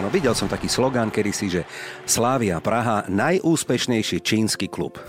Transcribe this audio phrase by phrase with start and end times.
[0.00, 1.64] Áno, videl som taký slogán si, že
[2.04, 5.00] Slávia Praha najúspešnejší čínsky klub.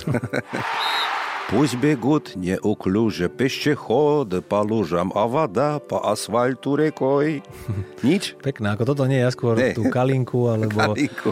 [1.48, 7.40] Пусть бегут неуклюже пешеходы по лужам, а вода по асфальту рекой.
[8.04, 8.36] Nič?
[8.44, 9.72] Pekné, ako toto nie, ja skôr nie.
[9.72, 10.91] tú kalinku, alebo...
[10.91, 11.31] Kalinku.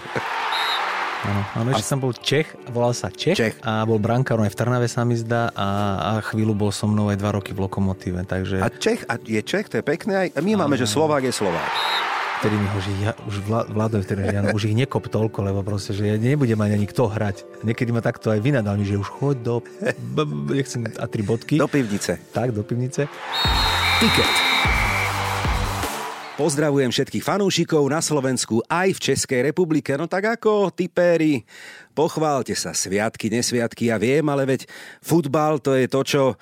[1.26, 1.92] Áno, áno ešte a...
[1.92, 3.56] som bol Čech, volal sa Čech, Čech.
[3.60, 5.68] a bol brankárom aj v Trnave sa mi zdá a,
[6.00, 8.64] a chvíľu bol so mnou aj dva roky v Lokomotíve, takže...
[8.64, 11.72] A Čech, a je Čech, to je pekné, aj my máme, že Slovák je Slovák
[12.41, 13.37] vtedy mi ho, že ja, už
[13.69, 16.87] vládol vtedy, že ja, už ich nekop toľko, lebo proste, že ja nebudem mať ani
[16.89, 17.45] kto hrať.
[17.69, 19.55] Niekedy ma takto aj vynadal že už choď do...
[20.49, 21.61] Nechcem a tri bodky.
[21.61, 22.17] Do pivnice.
[22.33, 23.13] Tak, do pivnice.
[24.01, 24.33] Ticket.
[26.41, 29.93] Pozdravujem všetkých fanúšikov na Slovensku aj v Českej republike.
[30.01, 31.45] No tak ako, tipéri,
[31.93, 34.65] pochválte sa, sviatky, nesviatky, ja viem, ale veď
[35.05, 36.35] futbal to je to, čo e,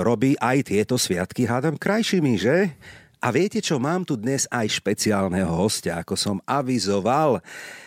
[0.00, 2.72] robí aj tieto sviatky, hádam, krajšími, že?
[3.16, 7.40] A viete čo, mám tu dnes aj špeciálneho hostia, ako som avizoval.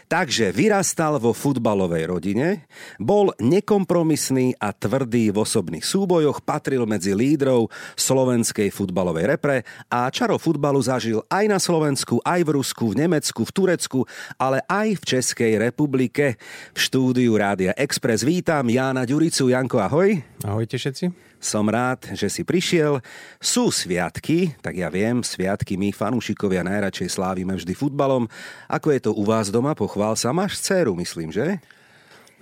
[0.09, 2.65] Takže vyrastal vo futbalovej rodine,
[2.97, 10.41] bol nekompromisný a tvrdý v osobných súbojoch, patril medzi lídrov slovenskej futbalovej repre a čaro
[10.41, 13.99] futbalu zažil aj na Slovensku, aj v Rusku, v Nemecku, v Turecku,
[14.41, 16.41] ale aj v Českej republike.
[16.73, 19.53] V štúdiu Rádia Express vítam Jána Ďuricu.
[19.53, 20.25] Janko, ahoj.
[20.41, 21.28] Ahojte všetci.
[21.39, 22.99] Som rád, že si prišiel.
[23.39, 28.27] Sú sviatky, tak ja viem, sviatky my fanúšikovia najradšej slávime vždy futbalom.
[28.67, 29.71] Ako je to u vás doma?
[29.71, 30.35] Pochvál sa.
[30.35, 31.63] Máš dceru, myslím, že?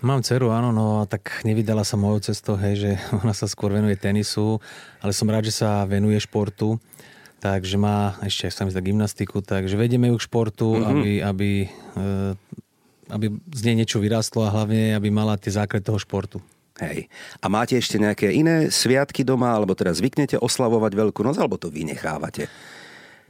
[0.01, 3.97] Mám dceru, áno, no tak nevydala sa mojou cestou, hej, že ona sa skôr venuje
[3.97, 4.57] tenisu,
[4.97, 6.81] ale som rád, že sa venuje športu.
[7.37, 10.89] Takže má ešte sa mi zdá gymnastiku, takže vedieme ju k športu, mm-hmm.
[10.89, 12.33] aby, aby, eh,
[13.13, 16.41] aby z nej niečo vyrastlo a hlavne, aby mala tie základy toho športu.
[16.77, 17.10] Hej.
[17.42, 21.73] A máte ešte nejaké iné sviatky doma, alebo teda zvyknete oslavovať Veľkú noc, alebo to
[21.73, 22.45] vynechávate?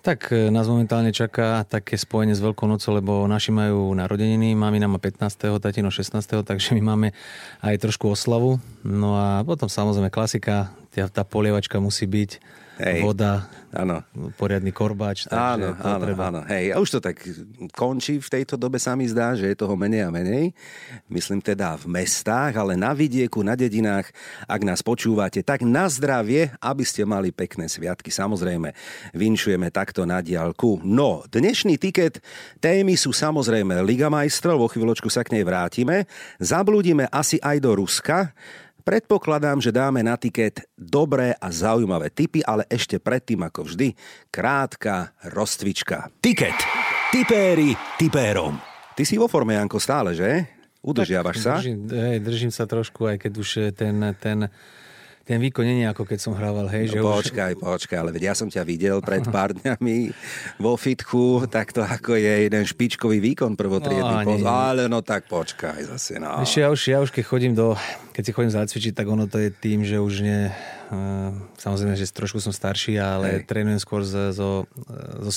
[0.04, 4.92] Tak e, nás momentálne čaká také spojenie s Veľkou nocou, lebo naši majú narodeniny, mamina
[4.92, 7.08] má 15., tatino 16., takže my máme
[7.64, 8.60] aj trošku oslavu.
[8.84, 12.40] No a potom samozrejme klasika, tá polievačka musí byť
[12.78, 13.02] Hej.
[13.02, 14.06] voda, áno.
[14.38, 15.26] poriadny korbáč.
[15.34, 16.30] Áno, áno, treba...
[16.30, 16.42] áno.
[16.46, 17.18] Hej, a už to tak
[17.74, 20.54] končí v tejto dobe sa mi zdá, že je toho menej a menej.
[21.10, 24.14] Myslím teda v mestách, ale na vidieku, na dedinách,
[24.46, 28.14] ak nás počúvate, tak na zdravie, aby ste mali pekné sviatky.
[28.14, 28.70] Samozrejme,
[29.18, 30.78] vinšujeme takto na diálku.
[30.86, 32.22] No, dnešný tiket,
[32.62, 36.06] témy sú samozrejme Liga majstrov, vo chvíľočku sa k nej vrátime.
[36.38, 38.38] Zablúdime asi aj do Ruska,
[38.88, 43.92] Predpokladám, že dáme na tiket dobré a zaujímavé tipy, ale ešte predtým, ako vždy,
[44.32, 46.08] krátka rozcvička.
[46.24, 46.56] Tiket.
[47.12, 48.56] Tipéri tipérom.
[48.96, 50.48] Ty si vo forme, Janko, stále, že?
[50.80, 51.60] Udržiavaš sa?
[51.60, 54.48] Držím, hej, držím sa trošku, aj keď už ten, ten
[55.28, 56.96] ten výkon nie je ako keď som hrával, hej.
[56.96, 57.62] Že no, počkaj, už...
[57.62, 60.16] počkaj, ale veď ja som ťa videl pred pár dňami
[60.56, 64.24] vo fitku, takto ako je jeden špičkový výkon prvotriedny.
[64.24, 64.40] No, poz...
[64.48, 66.24] Ale no tak počkaj zase.
[66.24, 66.40] No.
[66.40, 67.76] Ešte ja už, ja už keď chodím do,
[68.16, 72.08] keď si chodím zacvičiť, tak ono to je tým, že už nie, uh, samozrejme, že
[72.08, 73.52] trošku som starší, ale hej.
[73.52, 74.50] trénujem skôr so, so,
[75.28, 75.32] so,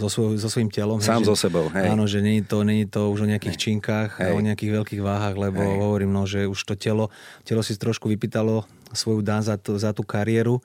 [0.00, 0.96] so, svoj, so svojím telom.
[1.04, 1.92] Sám hej, so sebou, hej.
[1.92, 3.62] Áno, že není to, není to už o nejakých hej.
[3.68, 4.32] činkách, hej.
[4.32, 5.76] o nejakých veľkých váhach, lebo hej.
[5.76, 7.12] hovorím, no, že už to telo,
[7.44, 10.60] telo si trošku vypýtalo svoju dán za, tú, za tú kariéru.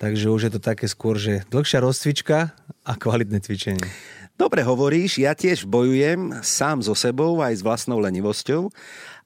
[0.00, 2.56] Takže už je to také skôr, že dlhšia rozcvička
[2.88, 3.84] a kvalitné cvičenie.
[4.40, 8.72] Dobre hovoríš, ja tiež bojujem sám so sebou aj s vlastnou lenivosťou,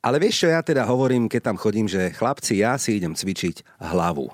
[0.03, 3.79] ale vieš čo ja teda hovorím, keď tam chodím, že chlapci, ja si idem cvičiť
[3.95, 4.27] hlavu.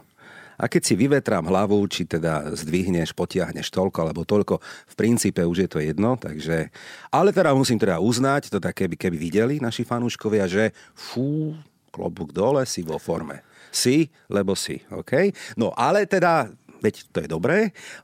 [0.56, 5.64] A keď si vyvetrám hlavu, či teda zdvihneš, potiahneš toľko alebo toľko, v princípe už
[5.64, 6.72] je to jedno, takže...
[7.12, 11.52] Ale teda musím teda uznať, to tak keby, keby videli naši fanúškovia, že fú,
[11.92, 14.82] klobúk dole, si vo forme si, lebo si.
[14.90, 15.32] OK?
[15.56, 16.50] No ale teda
[16.80, 17.58] veď to je dobré.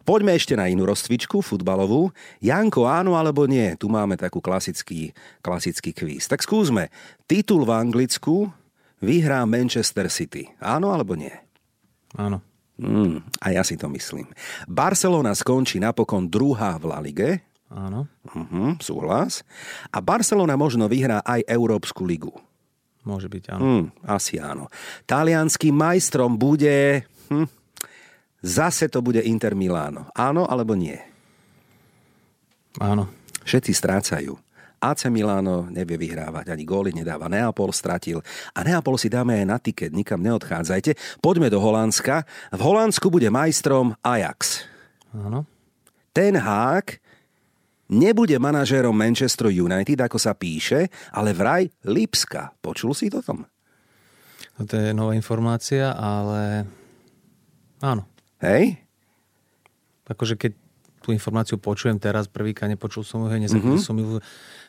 [0.04, 2.12] Poďme ešte na inú rozcvičku, futbalovú.
[2.44, 3.74] Janko, áno alebo nie?
[3.80, 6.28] Tu máme takú klasický, klasický kvíz.
[6.28, 6.92] Tak skúsme.
[7.24, 8.52] Titul v Anglicku
[9.00, 10.46] vyhrá Manchester City.
[10.60, 11.32] Áno alebo nie?
[12.14, 12.44] Áno.
[12.76, 14.28] Mm, a ja si to myslím.
[14.68, 17.40] Barcelona skončí napokon druhá v La Lige.
[17.72, 18.06] Áno.
[18.22, 19.42] Uh-huh, súhlas.
[19.90, 22.30] A Barcelona možno vyhrá aj Európsku ligu.
[23.06, 23.62] Môže byť, áno.
[23.62, 24.66] Mm, asi áno.
[25.06, 27.06] Talianským majstrom bude...
[27.30, 27.46] Hm,
[28.42, 30.10] zase to bude Inter Miláno.
[30.10, 30.98] Áno alebo nie?
[32.82, 33.06] Áno.
[33.46, 34.34] Všetci strácajú.
[34.76, 37.32] AC Milano nevie vyhrávať, ani góly nedáva.
[37.32, 38.20] Neapol stratil.
[38.52, 41.22] A Neapol si dáme aj na tiket, nikam neodchádzajte.
[41.24, 42.28] Poďme do Holandska.
[42.52, 44.68] V Holandsku bude majstrom Ajax.
[45.16, 45.48] Áno.
[46.12, 47.00] Ten Hák
[47.90, 52.54] nebude manažérom Manchester United, ako sa píše, ale vraj Lipska.
[52.58, 53.46] Počul si to tom?
[54.56, 56.64] To je nová informácia, ale
[57.84, 58.08] áno.
[58.40, 58.80] Hej?
[60.08, 60.56] Akože keď
[61.06, 63.78] tú informáciu počujem teraz prvýka, nepočul som ju, hej, mm-hmm.
[63.78, 64.18] som ju...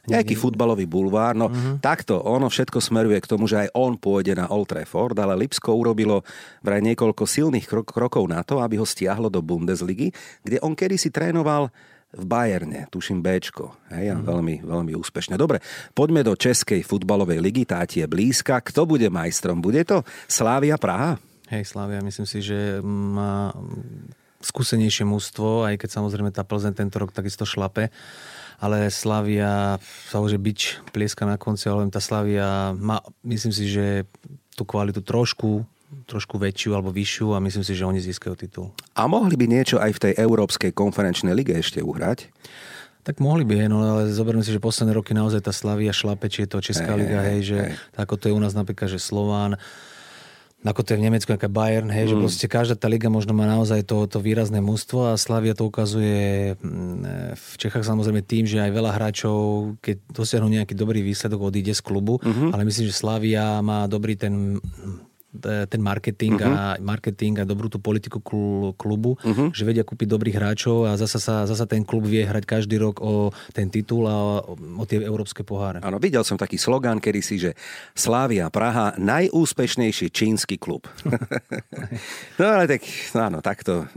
[0.08, 1.84] Nejaký futbalový bulvár, no mm-hmm.
[1.84, 5.76] takto, ono všetko smeruje k tomu, že aj on pôjde na Old Trafford, ale Lipsko
[5.76, 6.24] urobilo
[6.64, 10.16] vraj niekoľko silných krok- krokov na to, aby ho stiahlo do Bundesligy,
[10.48, 11.74] kde on kedysi trénoval
[12.16, 13.76] v Bajerne, tuším Bčko.
[13.92, 14.24] Hej, mm.
[14.24, 15.36] veľmi, veľmi úspešne.
[15.36, 15.60] Dobre,
[15.92, 18.64] poďme do Českej futbalovej ligy, tá tie blízka.
[18.64, 19.60] Kto bude majstrom?
[19.60, 21.20] Bude to Slávia Praha?
[21.52, 23.52] Hej, Slávia, myslím si, že má
[24.40, 27.92] skúsenejšie mužstvo, aj keď samozrejme tá Plzeň tento rok takisto šlape.
[28.58, 29.78] Ale Slavia
[30.10, 34.08] sa môže byť plieska na konci, ale tá Slavia má, myslím si, že
[34.58, 35.62] tú kvalitu trošku
[36.08, 38.76] trošku väčšiu alebo vyššiu a myslím si, že oni získajú titul.
[38.96, 42.28] A mohli by niečo aj v tej Európskej konferenčnej lige ešte uhrať?
[43.08, 46.44] Tak mohli by, no ale zoberme si, že posledné roky naozaj tá Slavia šlape, či
[46.44, 47.74] je to Česká hey, liga, hej, že hey.
[47.96, 49.56] ako to je u nás napríklad, že Slován,
[50.68, 52.12] ako to je v Nemecku, aká Bayern, hej, mm.
[52.12, 55.64] že proste každá tá liga možno má naozaj to, to výrazné mústvo a Slavia to
[55.64, 59.40] ukazuje mm, v Čechách samozrejme tým, že aj veľa hráčov,
[59.80, 62.52] keď dosiahnu nejaký dobrý výsledok, odíde z klubu, mm-hmm.
[62.52, 64.60] ale myslím, že Slavia má dobrý ten
[65.42, 66.54] ten marketing, uh-huh.
[66.54, 68.20] a, marketing a dobrú tú politiku
[68.76, 69.54] klubu, uh-huh.
[69.54, 73.00] že vedia kúpiť dobrých hráčov a zasa, sa, zasa ten klub vie hrať každý rok
[73.00, 75.80] o ten titul a o, o tie európske poháre.
[75.84, 77.56] Áno, videl som taký slogán kedy si, že
[77.94, 80.90] Slávia Praha najúspešnejší čínsky klub.
[82.40, 82.82] no ale tak,
[83.16, 83.88] áno, tak to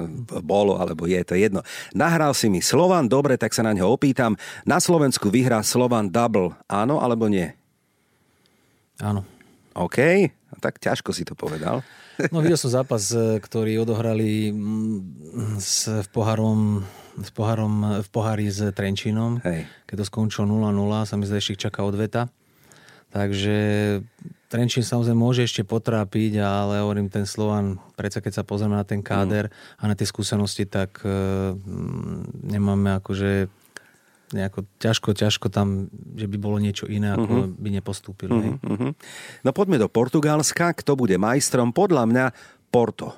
[0.44, 1.64] bolo, alebo je to jedno.
[1.96, 4.37] Nahral si mi Slovan, dobre, tak sa na ňo opýtam.
[4.69, 7.50] Na Slovensku vyhrá Slovan Double, áno alebo nie?
[9.00, 9.25] Áno.
[9.70, 10.28] OK
[10.58, 11.87] tak ťažko si to povedal.
[12.35, 16.82] No videl som zápas, e, ktorý odohrali mm, s, v pohárom
[17.20, 19.44] v, pohárom, v pohári s Trenčínom.
[19.44, 19.69] Hej.
[19.87, 22.32] Keď to skončilo 0-0, sa mi zdá, ešte čaká odveta.
[23.11, 23.56] Takže
[24.50, 29.02] Trenčín samozrejme môže ešte potrápiť, ale hovorím, ten Slovan, predsa keď sa pozrieme na ten
[29.02, 29.55] káder mm.
[29.82, 31.55] a na tie skúsenosti, tak uh,
[32.47, 33.50] nemáme akože
[34.30, 37.54] nejako ťažko, ťažko tam, že by bolo niečo iné, ako uh-huh.
[37.58, 38.56] by nepostúpili.
[38.56, 38.92] Uh-huh, uh-huh.
[39.42, 40.70] No poďme do Portugalska.
[40.74, 41.74] Kto bude majstrom?
[41.74, 42.24] Podľa mňa
[42.70, 43.10] Porto.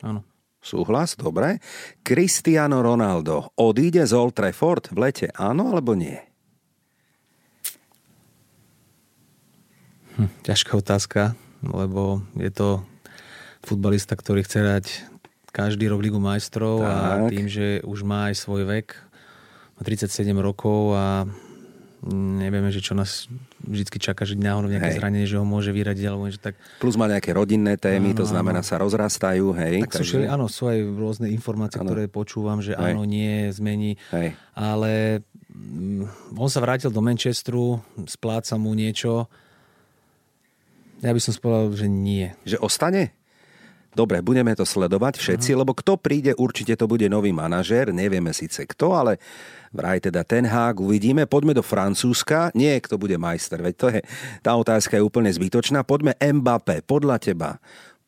[0.00, 0.22] Áno.
[0.60, 1.56] Súhlas, dobre.
[2.04, 6.20] Cristiano Ronaldo odíde z Old Trafford v lete, áno alebo nie?
[10.20, 11.32] Hm, ťažká otázka,
[11.64, 12.84] lebo je to
[13.64, 14.86] futbalista, ktorý chce hrať
[15.48, 16.92] každý rok Ligu majstrov tak.
[16.92, 17.00] a
[17.32, 19.09] tým, že už má aj svoj vek,
[19.80, 21.24] má 37 rokov a
[22.12, 23.28] nevieme, že čo nás
[23.64, 24.98] vždy čaká, že náhodou nejaké hej.
[25.00, 26.04] zranenie, že ho môže vyradiť.
[26.08, 26.56] Alebo že tak...
[26.80, 28.68] Plus má nejaké rodinné témy, áno, to znamená áno.
[28.68, 29.52] sa rozrastajú.
[29.56, 30.12] Hej, tak takže...
[30.12, 31.92] sú, áno, sú aj rôzne informácie, áno.
[31.92, 32.92] ktoré počúvam, že hej.
[32.92, 34.00] áno, nie, zmení.
[34.16, 34.36] Hej.
[34.56, 35.20] Ale
[35.52, 39.28] mm, on sa vrátil do Manchesteru, spláca mu niečo.
[41.00, 42.32] Ja by som spovedal, že nie.
[42.44, 43.16] Že ostane?
[43.90, 45.60] Dobre, budeme to sledovať všetci, uh-huh.
[45.66, 49.18] lebo kto príde, určite to bude nový manažér, nevieme síce kto, ale
[49.74, 51.26] vraj teda ten hák, uvidíme.
[51.26, 54.00] Poďme do Francúzska, nie kto bude majster, veď to je,
[54.46, 55.82] tá otázka je úplne zbytočná.
[55.82, 57.58] Poďme Mbappé, podľa teba,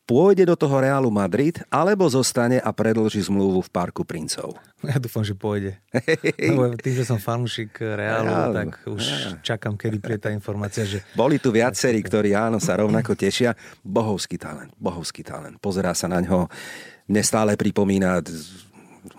[0.03, 4.55] pôjde do toho Realu Madrid, alebo zostane a predlží zmluvu v Parku princov?
[4.83, 5.79] Ja dúfam, že pôjde.
[6.51, 8.51] Lebo tým, že som fanúšik Realu, Real.
[8.51, 9.31] tak už ja.
[9.39, 10.99] čakám, kedy príde tá informácia, že...
[11.15, 13.55] Boli tu viacerí, ktorí áno, sa rovnako tešia.
[13.79, 15.55] Bohovský talent, bohovský talent.
[15.63, 16.51] Pozerá sa na ňo,
[17.07, 18.19] mne stále pripomína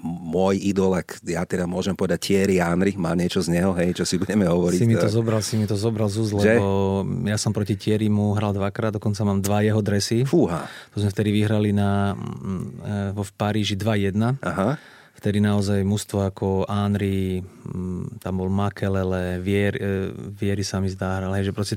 [0.05, 4.05] môj idol, ak ja teda môžem povedať Thierry Henry, má niečo z neho, hej, čo
[4.05, 4.79] si budeme hovoriť.
[4.85, 8.37] Si mi to zobral, si mi to zobral z lebo ja som proti Thierry mu
[8.37, 10.29] hral dvakrát, dokonca mám dva jeho dresy.
[10.29, 10.69] Fúha.
[10.93, 14.37] To sme vtedy vyhrali na, mm, e, vo v Paríži 2-1.
[14.45, 14.77] Aha.
[15.17, 21.17] Vtedy naozaj mužstvo ako Henry, mm, tam bol Makelele, Vier, e, Vieri sa mi zdá
[21.17, 21.77] hral, hej, že proste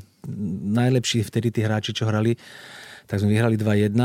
[0.67, 2.35] najlepší vtedy tí hráči, čo hrali,
[3.07, 3.95] tak sme vyhrali 2-1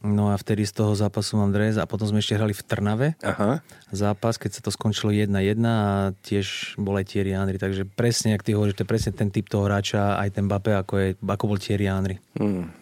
[0.00, 3.08] No a vtedy z toho zápasu mám dres a potom sme ešte hrali v Trnave.
[3.20, 3.60] Aha.
[3.92, 7.60] Zápas, keď sa to skončilo 1-1 a tiež bol aj Thierry Henry.
[7.60, 10.72] Takže presne, ak ty hovoríš, to je presne ten typ toho hráča, aj ten Bape,
[10.72, 12.16] ako, je, ako bol Thierry Henry.
[12.40, 12.72] Hmm.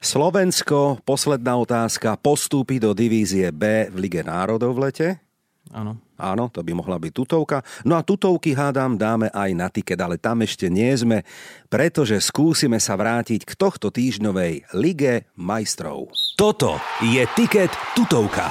[0.00, 5.08] Slovensko, posledná otázka, postúpi do divízie B v Lige národov v lete?
[5.72, 6.00] Áno.
[6.18, 7.62] Áno, to by mohla byť tutovka.
[7.86, 11.22] No a tutovky, hádam, dáme aj na tiket, ale tam ešte nie sme,
[11.70, 16.10] pretože skúsime sa vrátiť k tohto týždňovej Lige majstrov.
[16.34, 18.50] Toto je tiket tutovka.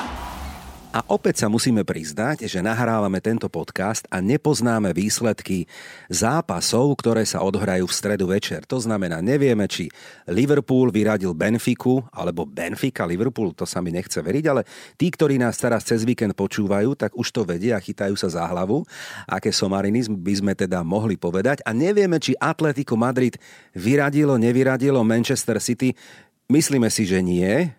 [0.97, 5.69] A opäť sa musíme priznať, že nahrávame tento podcast a nepoznáme výsledky
[6.09, 8.65] zápasov, ktoré sa odhrajú v stredu večer.
[8.65, 9.93] To znamená, nevieme, či
[10.25, 14.65] Liverpool vyradil Benfiku, alebo Benfica Liverpool, to sa mi nechce veriť, ale
[14.97, 18.49] tí, ktorí nás teraz cez víkend počúvajú, tak už to vedia a chytajú sa za
[18.49, 18.81] hlavu,
[19.29, 21.61] aké somarinizm by sme teda mohli povedať.
[21.61, 23.37] A nevieme, či Atletico Madrid
[23.77, 25.93] vyradilo, nevyradilo Manchester City.
[26.49, 27.69] Myslíme si, že nie,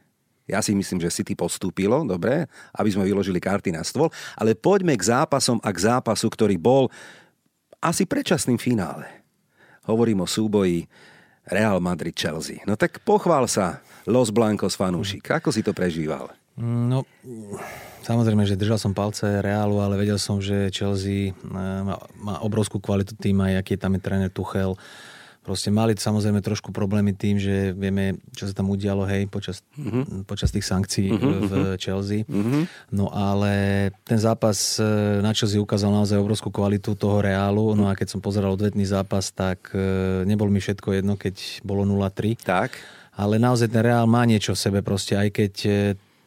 [0.49, 4.97] ja si myslím, že City postúpilo, dobre, aby sme vyložili karty na stôl, ale poďme
[4.97, 6.89] k zápasom a k zápasu, ktorý bol
[7.79, 9.07] asi predčasným finále.
[9.85, 10.89] Hovorím o súboji
[11.49, 12.65] Real Madrid-Chelsea.
[12.65, 15.29] No tak pochvál sa Los Blancos fanúšik.
[15.29, 16.33] Ako si to prežíval?
[16.59, 17.07] No,
[18.03, 21.35] samozrejme, že držal som palce Realu, ale vedel som, že Chelsea eh,
[21.87, 24.75] má, má obrovskú kvalitu týma, aký je tam je tréner Tuchel
[25.49, 30.29] Proste mali samozrejme trošku problémy tým, že vieme, čo sa tam udialo, hej, počas, uh-huh.
[30.29, 31.41] počas tých sankcií uh-huh.
[31.49, 32.29] v Chelsea.
[32.29, 32.69] Uh-huh.
[32.93, 34.85] No ale ten zápas e,
[35.25, 37.73] na Chelsea ukázal naozaj obrovskú kvalitu toho Reálu.
[37.73, 41.89] No a keď som pozeral odvetný zápas, tak e, nebol mi všetko jedno, keď bolo
[41.89, 42.45] 0-3.
[42.45, 42.77] Tak.
[43.17, 45.55] Ale naozaj ten Reál má niečo v sebe proste, aj keď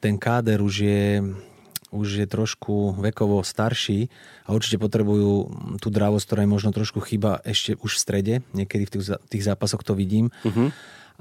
[0.02, 1.22] ten káder už je
[1.92, 4.08] už je trošku vekovo starší
[4.48, 5.52] a určite potrebujú
[5.84, 8.34] tú dravosť, ktorá je možno trošku chyba ešte už v strede.
[8.56, 10.32] Niekedy v tých, tých zápasoch to vidím.
[10.48, 10.72] Uh-huh.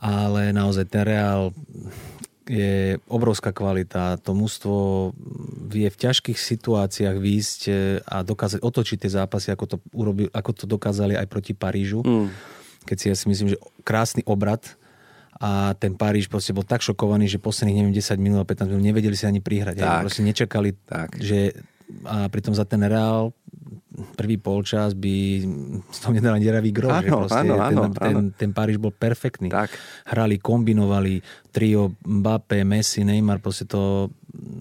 [0.00, 1.52] Ale naozaj ten Reál
[2.50, 4.18] je obrovská kvalita.
[4.26, 4.74] To mužstvo
[5.70, 7.72] vie v ťažkých situáciách výjsť e,
[8.02, 12.02] a dokázať otočiť tie zápasy, ako to, urobi, ako to dokázali aj proti Parížu.
[12.02, 12.26] Mm.
[12.90, 14.79] Keď si ja si myslím, že krásny obrad
[15.40, 18.84] a ten Paríž proste bol tak šokovaný, že posledných neviem 10 minút a 15 minút
[18.84, 19.80] nevedeli si ani prihrať.
[19.80, 20.04] Tak.
[20.04, 21.16] Proste nečakali, tak.
[21.16, 21.56] že
[22.06, 23.34] a pritom za ten Reál
[24.14, 25.42] prvý polčas by
[25.90, 26.88] toho nedal ani deravý gro.
[26.88, 28.20] Áno, že áno, ten, áno, ten, áno.
[28.32, 29.50] ten Paríž bol perfektný.
[29.50, 29.74] Tak.
[30.08, 31.20] Hrali, kombinovali
[31.50, 34.08] trio Mbappé, Messi, Neymar, proste to,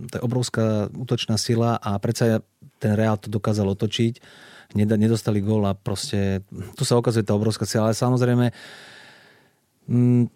[0.09, 2.41] to je obrovská útočná sila a predsa
[2.81, 4.19] ten Reál to dokázal otočiť.
[4.75, 6.45] Nedostali gól a proste
[6.77, 8.53] tu sa ukazuje tá obrovská sila, ale samozrejme
[9.89, 10.29] Mm,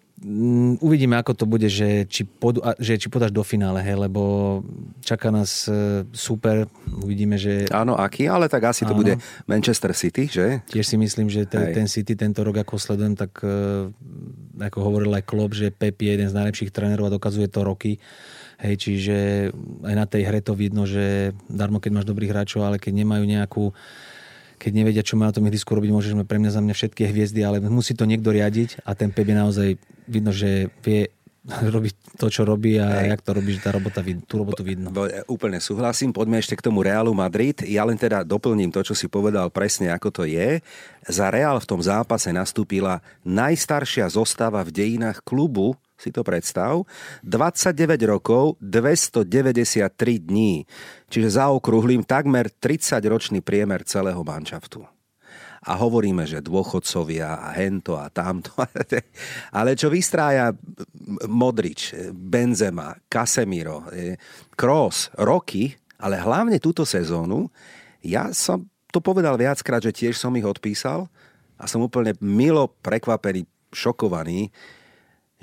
[0.78, 4.62] uvidíme, ako to bude, že či, pod, že či podáš do finále, hej, lebo
[5.02, 6.70] čaká nás e, super,
[7.02, 7.66] uvidíme, že...
[7.74, 9.02] Áno, aký, ale tak asi to Áno.
[9.02, 9.18] bude
[9.50, 10.62] Manchester City, že?
[10.70, 13.90] Tiež si myslím, že ten, ten City tento rok, ako sledujem, tak e,
[14.62, 17.98] ako hovoril aj Klopp, že Pep je jeden z najlepších trénerov a dokazuje to roky.
[18.62, 19.16] Hej, čiže
[19.82, 23.24] aj na tej hre to vidno, že darmo, keď máš dobrých hráčov, ale keď nemajú
[23.26, 23.64] nejakú
[24.64, 27.44] keď nevedia, čo má na tom ihrisku robiť, môžeme pre mňa za mňa všetky hviezdy,
[27.44, 29.68] ale musí to niekto riadiť a ten Pep je naozaj
[30.08, 31.12] vidno, že vie
[31.76, 33.12] robiť to, čo robí a Hej.
[33.12, 34.88] jak to robí, že tá robota, tú robotu vidno.
[34.88, 37.60] Bo, úplne súhlasím, poďme ešte k tomu Realu Madrid.
[37.68, 40.64] Ja len teda doplním to, čo si povedal presne, ako to je.
[41.04, 46.84] Za Real v tom zápase nastúpila najstaršia zostava v dejinách klubu si to predstav,
[47.24, 49.88] 29 rokov, 293
[50.20, 50.68] dní.
[51.08, 54.84] Čiže zaokrúhlim takmer 30-ročný priemer celého manšaftu
[55.64, 58.52] a hovoríme, že dôchodcovia a hento a tamto.
[59.58, 60.52] Ale čo vystrája
[61.24, 63.88] Modrič, Benzema, Casemiro,
[64.52, 67.48] Kroos, Roky, ale hlavne túto sezónu,
[68.04, 71.08] ja som to povedal viackrát, že tiež som ich odpísal
[71.56, 74.52] a som úplne milo prekvapený, šokovaný,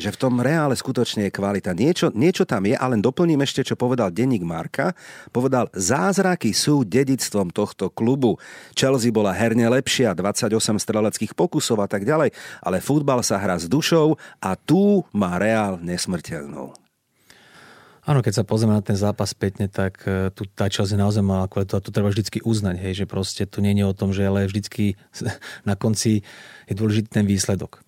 [0.02, 1.78] že v tom reále skutočne je kvalita.
[1.78, 4.98] Niečo, niečo tam je, ale doplním ešte, čo povedal denník Marka.
[5.30, 8.42] Povedal, zázraky sú dedictvom tohto klubu.
[8.74, 12.34] Chelsea bola herne lepšia, 28 streleckých pokusov a tak ďalej,
[12.66, 16.74] ale futbal sa hrá s dušou a tu má Reál nesmrteľnú.
[18.02, 21.46] Áno, keď sa pozrieme na ten zápas spätne, tak e, tu tá Chelsea naozaj mala
[21.46, 24.26] kvalitu a tu treba vždycky uznať, hej, že proste tu nie je o tom, že
[24.26, 24.98] ale vždycky
[25.70, 26.26] na konci
[26.66, 27.86] je dôležitý ten výsledok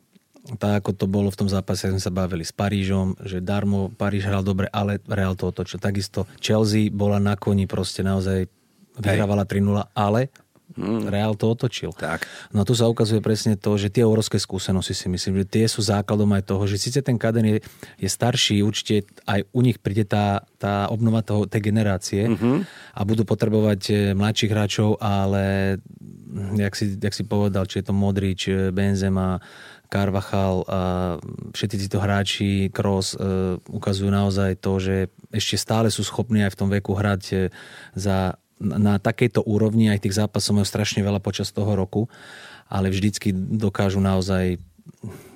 [0.60, 4.28] tak ako to bolo v tom zápase, sme sa bavili s Parížom, že darmo Paríž
[4.28, 5.80] hral dobre, ale Real to otočil.
[5.80, 8.52] Takisto Chelsea bola na koni, proste naozaj
[9.00, 10.28] vyhrávala 3-0, ale
[10.74, 11.06] Hmm.
[11.06, 11.94] Real to otočil.
[11.94, 12.26] Tak.
[12.50, 15.86] No tu sa ukazuje presne to, že tie európske skúsenosti si myslím, že tie sú
[15.86, 17.58] základom aj toho, že síce ten kaden je,
[18.02, 22.58] je starší, určite aj u nich príde tá, tá obnova toho, tej generácie mm-hmm.
[22.98, 27.86] a budú potrebovať eh, mladších hráčov, ale hm, jak si, jak si povedal, či je
[27.86, 29.38] to Modrič, eh, Benzema,
[29.94, 30.80] Carvachal a
[31.54, 34.96] všetci títo hráči, Kroos, e, ukazujú naozaj to, že
[35.30, 37.36] ešte stále sú schopní aj v tom veku hrať e,
[37.94, 42.10] za, na takejto úrovni, aj tých zápasov majú strašne veľa počas toho roku,
[42.66, 44.58] ale vždycky dokážu naozaj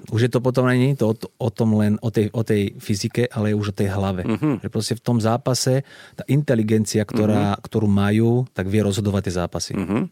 [0.08, 2.80] už je to potom aj nie to o, o tom len o tej, o tej
[2.80, 4.24] fyzike, ale už o tej hlave.
[4.24, 4.56] Uh-huh.
[4.64, 5.84] Že proste v tom zápase
[6.16, 7.64] tá inteligencia, ktorá, uh-huh.
[7.64, 9.72] ktorú majú, tak vie rozhodovať tie zápasy.
[9.76, 10.08] Uh-huh.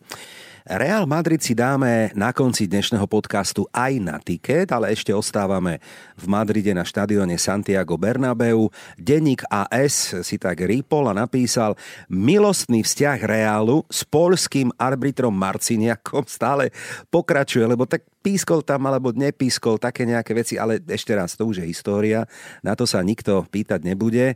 [0.65, 5.77] Real Madrid si dáme na konci dnešného podcastu aj na tiket, ale ešte ostávame
[6.17, 8.73] v Madride na štadióne Santiago Bernabeu.
[8.97, 11.77] Denník AS si tak rýpol a napísal
[12.09, 16.73] milostný vzťah Reálu s polským arbitrom Marciniakom stále
[17.13, 21.61] pokračuje, lebo tak pískol tam alebo nepískol, také nejaké veci, ale ešte raz, to už
[21.61, 22.25] je história,
[22.65, 24.33] na to sa nikto pýtať nebude.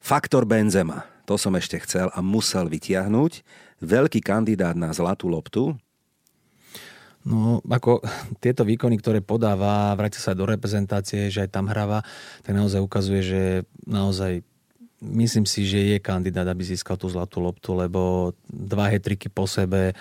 [0.00, 5.74] Faktor Benzema, to som ešte chcel a musel vytiahnuť veľký kandidát na zlatú loptu?
[7.28, 8.00] No, ako
[8.42, 12.00] tieto výkony, ktoré podáva, vráti sa do reprezentácie, že aj tam hráva,
[12.40, 13.42] tak naozaj ukazuje, že
[13.84, 14.40] naozaj
[15.02, 19.94] myslím si, že je kandidát, aby získal tú zlatú loptu, lebo dva hetriky po sebe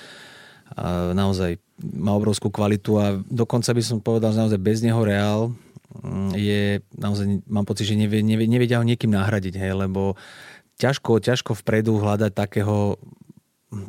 [0.74, 5.56] a naozaj má obrovskú kvalitu a dokonca by som povedal, že naozaj bez neho Real
[6.04, 10.20] mm, je, naozaj mám pocit, že nevie, nevie, nevedia ho niekým nahradiť, hej, lebo
[10.82, 13.00] ťažko, ťažko vpredu hľadať takého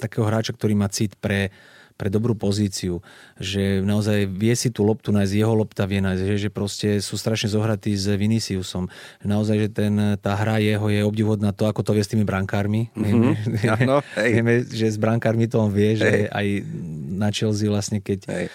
[0.02, 1.54] takého hráča, ktorý má cit pre,
[1.99, 3.02] pre dobrú pozíciu,
[3.42, 7.18] že naozaj vie si tú loptu nájsť, jeho lopta vie nájsť, že, že proste sú
[7.18, 8.87] strašne zohratí s Viniciusom.
[9.26, 12.94] Naozaj, že ten, tá hra jeho je obdivodná to, ako to vie s tými brankármi.
[12.94, 13.35] Mm-hmm.
[13.58, 13.97] Vieme, ano,
[14.35, 16.23] vieme, že s brankármi to on vie, že hej.
[16.30, 16.47] aj
[17.18, 18.49] na Chelsea vlastne, keď hej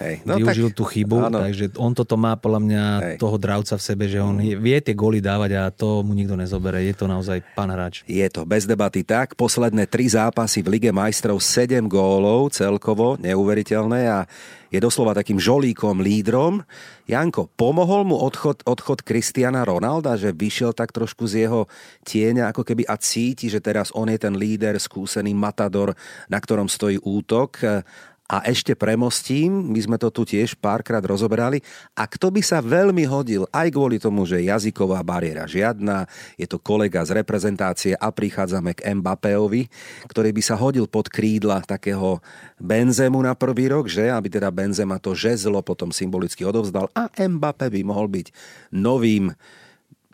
[0.00, 0.24] Hej.
[0.24, 1.44] No, využil tak, tú chybu, áno.
[1.44, 3.16] takže on toto má podľa mňa Hej.
[3.20, 6.80] toho dravca v sebe, že on vie tie goly dávať a to mu nikto nezobere.
[6.88, 8.00] Je to naozaj pán hráč.
[8.08, 9.36] Je to bez debaty tak.
[9.36, 14.24] Posledné tri zápasy v Lige majstrov 7 gólov celkovo, neuveriteľné a
[14.70, 16.62] je doslova takým žolíkom, lídrom.
[17.10, 21.66] Janko, pomohol mu odchod, odchod Kristiana Ronalda, že vyšiel tak trošku z jeho
[22.06, 25.98] tieňa, ako keby a cíti, že teraz on je ten líder, skúsený matador,
[26.30, 27.82] na ktorom stojí útok
[28.30, 31.58] a ešte premostím, my sme to tu tiež párkrát rozoberali,
[31.98, 36.06] a kto by sa veľmi hodil, aj kvôli tomu, že jazyková bariéra žiadna,
[36.38, 39.66] je to kolega z reprezentácie a prichádzame k Mbappéovi,
[40.06, 42.22] ktorý by sa hodil pod krídla takého
[42.62, 44.06] Benzemu na prvý rok, že?
[44.06, 48.30] Aby teda Benzema to žezlo potom symbolicky odovzdal a Mbappé by mohol byť
[48.78, 49.34] novým,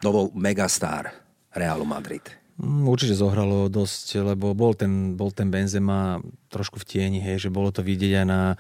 [0.00, 1.12] novou megastar
[1.52, 2.45] Realu Madrid.
[2.56, 7.50] Mm, určite zohralo dosť, lebo bol ten, bol ten Benzema trošku v tieni, hej, že
[7.52, 8.56] bolo to vidieť aj na,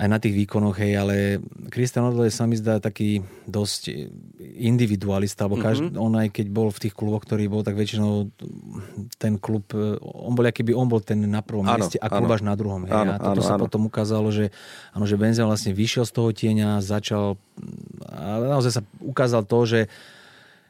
[0.00, 1.16] aj na tých výkonoch, hej, ale
[1.68, 3.92] Cristiano Ronaldo sa mi zdá taký dosť
[4.56, 6.06] individualista, alebo každý, mm-hmm.
[6.08, 8.32] on aj keď bol v tých kluboch, ktorý bol, tak väčšinou
[9.20, 9.68] ten klub,
[10.00, 12.56] on bol aký by on bol ten na prvom áno, mieste a klub až na
[12.56, 12.88] druhom.
[12.88, 12.96] Hej.
[12.96, 13.62] Áno, a toto áno, sa áno.
[13.68, 14.48] potom ukázalo, že,
[14.96, 17.36] áno, že Benzema vlastne vyšiel z toho tieňa, začal,
[18.08, 19.80] ale naozaj sa ukázal to, že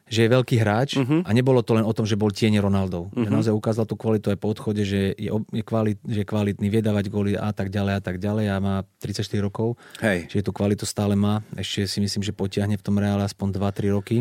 [0.04, 1.24] že je veľký hráč uh-huh.
[1.24, 3.08] a nebolo to len o tom, že bol tiene Ronaldov.
[3.08, 3.24] Uh-huh.
[3.24, 3.34] Že mhm.
[3.40, 6.82] naozaj ukázal tú kvalitu aj po odchode, že je, je, kvalit, že je kvalitný, vie
[6.84, 9.80] dávať góly a tak ďalej a tak ďalej a má 34 rokov.
[10.04, 10.28] Hej.
[10.28, 11.40] Čiže tú kvalitu stále má.
[11.56, 14.18] Ešte si myslím, že potiahne v tom reále aspoň 2-3 roky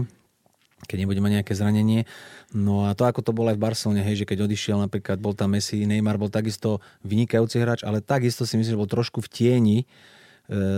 [0.83, 2.03] keď nebude mať nejaké zranenie.
[2.51, 5.31] No a to, ako to bolo aj v Barcelone, hej, že keď odišiel napríklad, bol
[5.31, 9.31] tam Messi, Neymar bol takisto vynikajúci hráč, ale takisto si myslím, že bol trošku v
[9.31, 9.77] tieni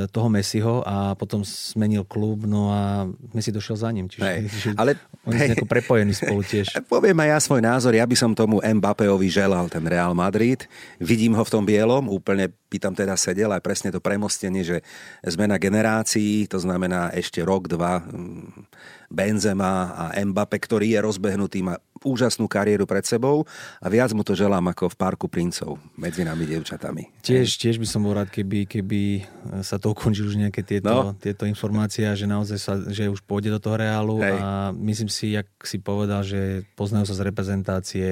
[0.10, 4.08] toho Messiho a potom zmenil klub, no a Messi došiel za ním.
[4.08, 4.96] Čiže, hej, čiže ale,
[5.28, 6.80] oni hej, sú prepojení spolu tiež.
[6.94, 10.66] Poviem aj ja svoj názor, ja by som tomu Mbappéovi želal ten Real Madrid.
[10.98, 14.84] Vidím ho v tom bielom, úplne by tam teda sedel aj presne to premostenie, že
[15.24, 18.68] zmena generácií, to znamená ešte rok, dva, mm,
[19.08, 23.48] Benzema a Mbappé, ktorý je rozbehnutý, má úžasnú kariéru pred sebou
[23.80, 27.24] a viac mu to želám ako v Parku princov medzi nami devčatami.
[27.24, 29.26] Tiež, tiež by som bol rád, keby, keby
[29.64, 31.18] sa to ukončili už nejaké tieto, no.
[31.18, 34.38] tieto informácie, že naozaj sa, že už pôjde do toho reálu Hej.
[34.38, 38.10] a myslím si, jak si povedal, že poznajú sa z reprezentácie.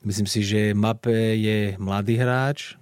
[0.00, 2.79] Myslím si, že Mape je mladý hráč,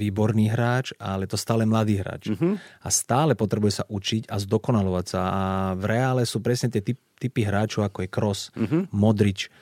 [0.00, 2.32] výborný hráč, ale to stále mladý hráč.
[2.32, 2.56] Uh-huh.
[2.80, 5.20] A stále potrebuje sa učiť a zdokonalovať sa.
[5.28, 5.42] A
[5.76, 8.88] v reále sú presne tie typ, typy hráčov, ako je Kroos, uh-huh.
[8.88, 9.52] Modrič,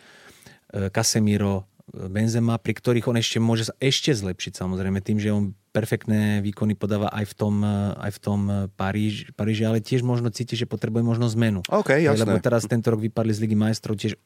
[0.68, 5.32] E, Casemiro, e, Benzema, pri ktorých on ešte môže sa ešte zlepšiť samozrejme tým, že
[5.32, 8.40] on perfektné výkony podáva aj v tom, e, aj v tom
[8.76, 11.64] Paríž, Paríži, ale tiež možno cíti, že potrebuje možno zmenu.
[11.64, 12.28] Okay, jasné.
[12.28, 14.20] Lebo teraz tento rok vypadli z Ligy majstrov, tiež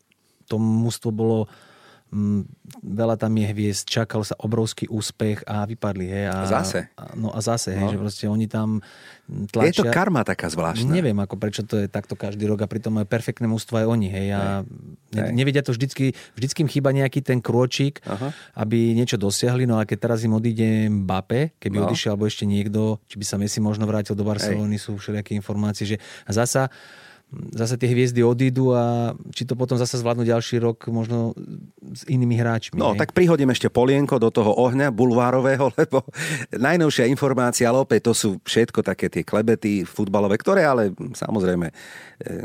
[0.51, 1.47] to mústvo bolo
[2.85, 6.07] veľa tam je hviezd, čakal sa obrovský úspech a vypadli.
[6.13, 6.93] Hej, a, zase.
[6.93, 7.93] A, no a zase, hej, no.
[7.93, 8.85] že proste oni tam
[9.49, 9.81] tlačia.
[9.81, 10.93] Je to karma taká zvláštna.
[10.93, 14.13] Neviem, ako prečo to je takto každý rok a pritom majú perfektné mústvo aj oni.
[14.13, 15.33] Hej, a hej.
[15.33, 18.29] nevedia to vždycky, vždycky im chýba nejaký ten krôčik, Aha.
[18.61, 21.89] aby niečo dosiahli, no a keď teraz im odíde Mbappe, keby no.
[21.89, 24.85] odišiel alebo ešte niekto, či by sa Messi možno vrátil do Barcelony, hej.
[24.85, 25.97] sú všelijaké informácie, že
[26.29, 26.69] a zasa
[27.57, 31.33] zase tie hviezdy odídu a či to potom zase zvládnu ďalší rok možno
[31.93, 32.77] s inými hráčmi.
[32.77, 33.01] No, hej?
[33.01, 36.05] tak prihodím ešte polienko do toho ohňa bulvárového, lebo
[36.53, 41.75] najnovšia informácia, ale opäť to sú všetko také tie klebety futbalové, ktoré ale samozrejme e,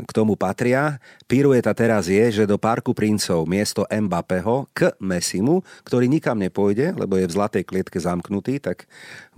[0.08, 0.96] k tomu patria.
[1.28, 7.20] Pirueta teraz je, že do Parku princov miesto Mbappého k Messimu, ktorý nikam nepôjde, lebo
[7.20, 8.88] je v zlatej klietke zamknutý, tak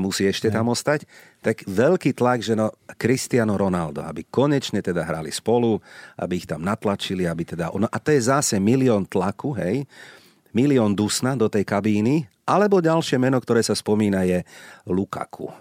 [0.01, 1.05] musí ešte tam ostať
[1.45, 5.77] tak veľký tlak, že no Cristiano Ronaldo, aby konečne teda hrali spolu,
[6.17, 7.69] aby ich tam natlačili, aby teda...
[7.77, 9.85] No a to je zase milión tlaku, hej,
[10.57, 14.43] milión dusna do tej kabíny, alebo ďalšie meno, ktoré sa spomína je
[14.89, 15.53] Lukaku.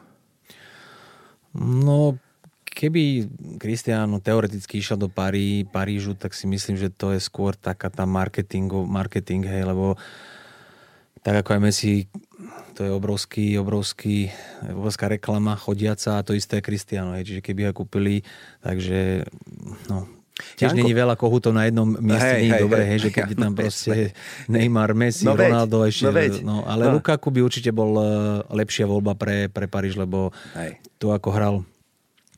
[1.60, 2.18] No,
[2.66, 3.28] keby
[3.62, 8.08] Cristiano teoreticky išiel do Parí, Parížu, tak si myslím, že to je skôr taká tá
[8.08, 10.00] marketing, marketing hej, lebo
[11.20, 12.08] tak ako aj Messi
[12.80, 14.32] to je obrovský, obrovský,
[14.64, 18.24] obrovská reklama chodiaca a to isté je Cristiano, hej, čiže keby ho kúpili,
[18.64, 19.28] takže
[19.92, 20.08] no,
[20.56, 24.16] Tiež není veľa kohutov na jednom mieste, nie je dobré, hej, že keď tam proste
[24.48, 26.34] Neymar, Messi, no Ronaldo ešte, no, veď.
[26.40, 26.96] no ale no.
[26.96, 28.08] Lukaku by určite bol eh,
[28.48, 30.80] lepšia voľba pre, pre Paríž, lebo hej.
[30.96, 31.56] to ako hral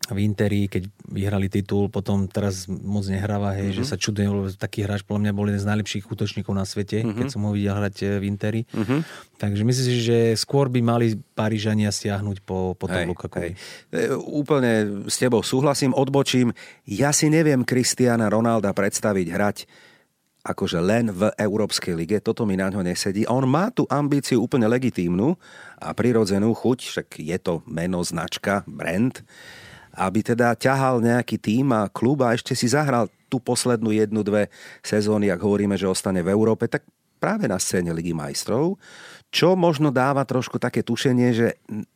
[0.09, 3.77] v Interi, keď vyhrali titul, potom teraz moc nehráva, hej, mm-hmm.
[3.77, 7.05] že sa čudujem, lebo taký hráč podľa mňa bol jeden z najlepších útočníkov na svete,
[7.05, 7.17] mm-hmm.
[7.21, 8.61] keď som ho videl hrať eh, v Interi.
[8.65, 8.99] Mm-hmm.
[9.37, 13.41] Takže myslím si, že skôr by mali Parížania stiahnuť po, po tom Lukaku.
[13.41, 13.53] E,
[14.17, 16.53] úplne s tebou súhlasím, odbočím.
[16.85, 19.57] Ja si neviem Kristiana Ronalda predstaviť hrať
[20.41, 23.29] akože len v Európskej lige, toto mi na ňo nesedí.
[23.29, 25.37] A on má tú ambíciu úplne legitímnu
[25.77, 29.21] a prirodzenú chuť, však je to meno, značka, brand,
[30.01, 34.49] aby teda ťahal nejaký tým a klub a ešte si zahral tú poslednú jednu, dve
[34.81, 36.81] sezóny, ak hovoríme, že ostane v Európe, tak
[37.21, 38.81] práve na scéne Ligy majstrov,
[39.29, 41.47] čo možno dáva trošku také tušenie, že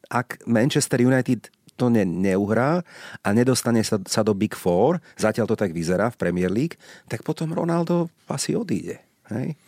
[0.07, 2.85] ak Manchester United to ne, neuhrá
[3.19, 6.79] a nedostane sa, sa do Big Four, zatiaľ to tak vyzerá v Premier League,
[7.11, 9.03] tak potom Ronaldo asi odíde.
[9.27, 9.59] Hej?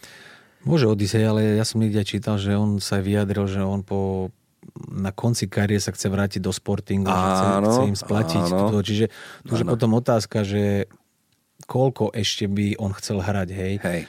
[0.63, 4.32] Môže odísť, ale ja som niekde čítal, že on sa vyjadril, že on po,
[4.88, 8.43] na konci kariéry sa chce vrátiť do sportingu, áno, chce, chce im splatiť.
[8.49, 9.06] To, čiže
[9.45, 10.88] tu je potom otázka, že
[11.65, 13.73] koľko ešte by on chcel hrať, hej?
[13.82, 14.01] hej.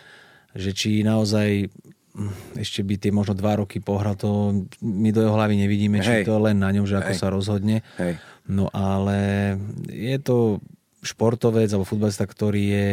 [0.54, 1.72] Že či naozaj
[2.14, 6.22] hm, ešte by tie možno dva roky pohral, to my do jeho hlavy nevidíme, hej.
[6.22, 7.20] či to len na ňom, že ako hej.
[7.20, 7.76] sa rozhodne.
[7.96, 8.20] Hej.
[8.48, 9.54] No ale
[9.88, 10.62] je to
[11.04, 12.88] športovec alebo futbalista, ktorý je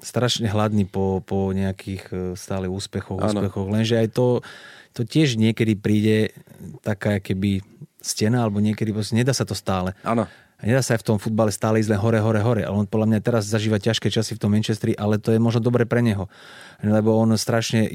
[0.00, 3.44] strašne hladný po, po nejakých e, stále úspechoch, ano.
[3.44, 3.68] úspechoch.
[3.68, 4.40] Lenže aj to,
[4.92, 6.34] to tiež niekedy príde
[6.82, 7.62] taká keby
[8.00, 9.92] stena, alebo niekedy proste nedá sa to stále.
[10.02, 10.26] Áno.
[10.60, 12.60] A nedá sa aj v tom futbale stále ísť len hore, hore, hore.
[12.60, 15.64] Ale on podľa mňa teraz zažíva ťažké časy v tom Manchestri, ale to je možno
[15.64, 16.28] dobre pre neho.
[16.84, 17.88] Lebo on strašne...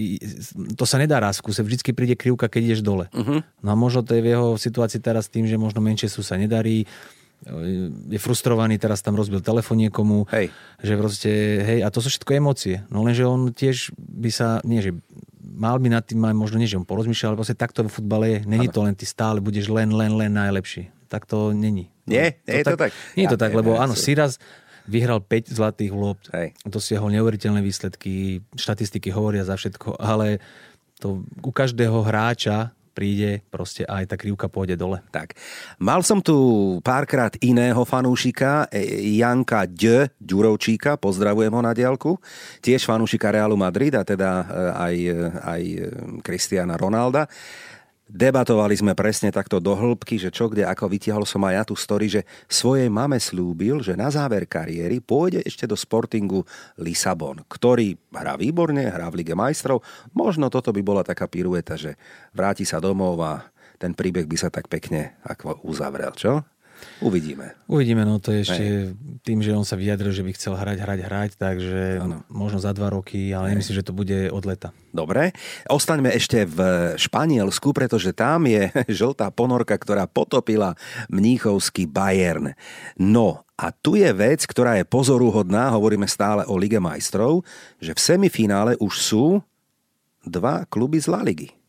[0.74, 1.62] To sa nedá raz kúse.
[1.62, 3.06] Vždycky príde krivka, keď ideš dole.
[3.14, 3.46] Uh-huh.
[3.62, 6.90] No a možno to je v jeho situácii teraz tým, že možno Manchesteru sa nedarí,
[8.10, 10.50] je frustrovaný, teraz tam rozbil telefón niekomu, hej.
[10.82, 11.32] že proste,
[11.62, 12.82] hej, a to sú všetko emócie.
[12.90, 14.98] No lenže on tiež by sa, nie že
[15.56, 18.26] mal by nad tým aj možno nie, že on porozmýšľal, ale proste takto v futbale
[18.28, 18.40] je.
[18.44, 20.92] Není to len ty stále, budeš len, len, len najlepší.
[21.08, 21.90] Tak to není.
[22.06, 22.92] Nie, nie je to tak.
[23.16, 24.38] Nie je to tak, lebo áno, Siras
[24.86, 26.22] vyhral 5 zlatých lôb.
[26.68, 30.44] Dosiahol neuveriteľné výsledky, štatistiky hovoria za všetko, ale
[31.02, 35.04] to u každého hráča príde, proste aj tá krivka pôjde dole.
[35.12, 35.36] Tak.
[35.84, 40.08] Mal som tu párkrát iného fanúšika, e, Janka D.
[40.16, 42.16] Ďurovčíka, pozdravujem ho na diálku,
[42.64, 45.62] tiež fanúšika Realu Madrid a teda e, aj, e, aj
[46.24, 47.28] Cristiana Ronalda.
[48.06, 51.74] Debatovali sme presne takto do hĺbky, že čo kde, ako vytiahol som aj ja tú
[51.74, 56.46] story, že svojej mame slúbil, že na záver kariéry pôjde ešte do Sportingu
[56.78, 59.82] Lisabon, ktorý hrá výborne, hrá v Lige majstrov.
[60.14, 61.98] Možno toto by bola taká pirueta, že
[62.30, 63.50] vráti sa domov a
[63.82, 66.46] ten príbeh by sa tak pekne ako uzavrel, čo?
[67.04, 67.56] Uvidíme.
[67.68, 68.96] Uvidíme, no to je ešte Hej.
[69.22, 72.24] tým, že on sa vyjadril, že by chcel hrať, hrať, hrať, takže ano.
[72.32, 73.52] možno za dva roky, ale Hej.
[73.56, 74.70] nemyslím, že to bude od leta.
[74.96, 75.36] Dobre,
[75.68, 76.60] ostaňme ešte v
[76.96, 78.72] Španielsku, pretože tam je
[79.04, 80.80] žltá ponorka, ktorá potopila
[81.12, 82.56] mníchovský Bayern.
[82.96, 87.44] No a tu je vec, ktorá je pozoruhodná, hovoríme stále o Lige majstrov,
[87.80, 89.26] že v semifinále už sú
[90.28, 91.65] dva kluby z La Ligy.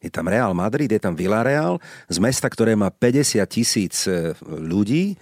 [0.00, 1.76] Je tam Real Madrid, je tam Villarreal
[2.08, 5.20] z mesta, ktoré má 50 tisíc e, ľudí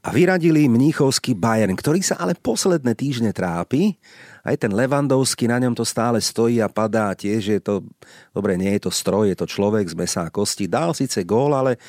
[0.00, 4.00] a vyradili mníchovský Bayern, ktorý sa ale posledné týždne trápi.
[4.40, 7.12] Aj ten Levandovský, na ňom to stále stojí a padá.
[7.12, 7.84] Tiež je to,
[8.32, 10.68] dobre, nie je to stroj, je to človek z mesa a kosti.
[10.68, 11.80] Dal síce gól, ale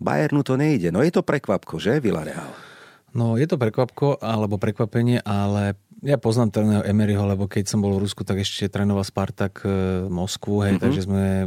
[0.00, 0.92] Bayernu to nejde.
[0.92, 2.52] No je to prekvapko, že, Villarreal?
[3.12, 7.94] No je to prekvapko, alebo prekvapenie, ale ja poznám trénera Emeryho, lebo keď som bol
[7.94, 10.82] v Rusku, tak ešte trénoval Spartak e, Moskvu, hej, mm-hmm.
[10.82, 11.46] takže sme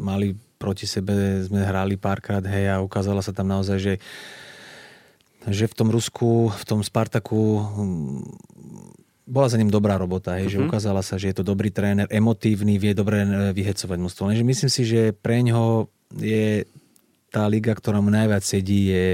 [0.00, 3.94] mali proti sebe, sme hrali párkrát, hej, a ukázala sa tam naozaj, že
[5.46, 8.18] že v tom Rusku, v tom Spartaku hm,
[9.30, 10.54] bola za ním dobrá robota, hej, uh-huh.
[10.54, 10.66] že mhm.
[10.66, 14.26] ukázala sa, že je to dobrý tréner, emotívny, vie dobre e, vyhecovať mústvo.
[14.26, 15.86] Lenže myslím si, že pre ňoho
[16.18, 16.66] je
[17.30, 19.06] tá liga, ktorá mu najviac sedí, je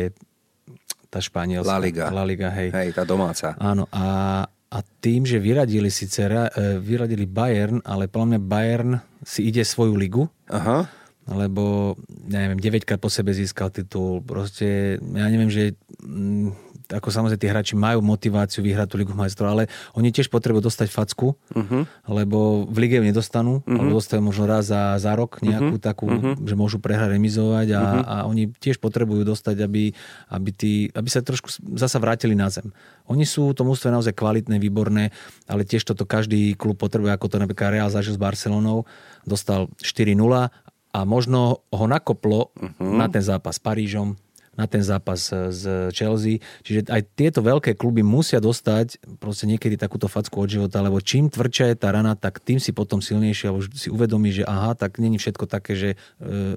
[1.13, 1.69] tá španielská.
[1.69, 2.07] La Liga.
[2.09, 2.73] La Liga, hej.
[2.73, 3.53] Hej, tá domáca.
[3.61, 6.49] Áno, a, a tým, že vyradili síce, e,
[6.81, 10.89] vyradili Bayern, ale podľa mňa Bayern si ide svoju ligu, Aha.
[11.29, 17.41] lebo, neviem, 9 krát po sebe získal titul, proste, ja neviem, že mm, ako samozrejme
[17.41, 19.63] tí hráči majú motiváciu vyhrať tú Ligu majstrov, ale
[19.95, 21.83] oni tiež potrebujú dostať facku, uh-huh.
[22.11, 23.79] lebo v lige ju nedostanú, uh-huh.
[23.79, 25.87] alebo dostajú možno raz za, za rok nejakú uh-huh.
[25.87, 26.35] takú, uh-huh.
[26.43, 28.03] že môžu prehrať, remizovať a, uh-huh.
[28.03, 29.95] a oni tiež potrebujú dostať, aby,
[30.33, 32.75] aby, tí, aby sa trošku zasa vrátili na zem.
[33.07, 35.15] Oni sú, to mústvo naozaj kvalitné, výborné,
[35.47, 38.89] ale tiež toto každý klub potrebuje, ako to napríklad Real zažil s Barcelonou,
[39.23, 40.51] dostal 4-0
[40.93, 42.85] a možno ho nakoplo uh-huh.
[42.85, 44.21] na ten zápas s Parížom,
[44.53, 46.45] na ten zápas z Chelsea.
[46.61, 51.33] Čiže aj tieto veľké kluby musia dostať proste niekedy takúto facku od života, lebo čím
[51.33, 55.01] tvrdšia je tá rana, tak tým si potom silnejšie, alebo si uvedomí, že aha, tak
[55.01, 55.97] není všetko také, že e,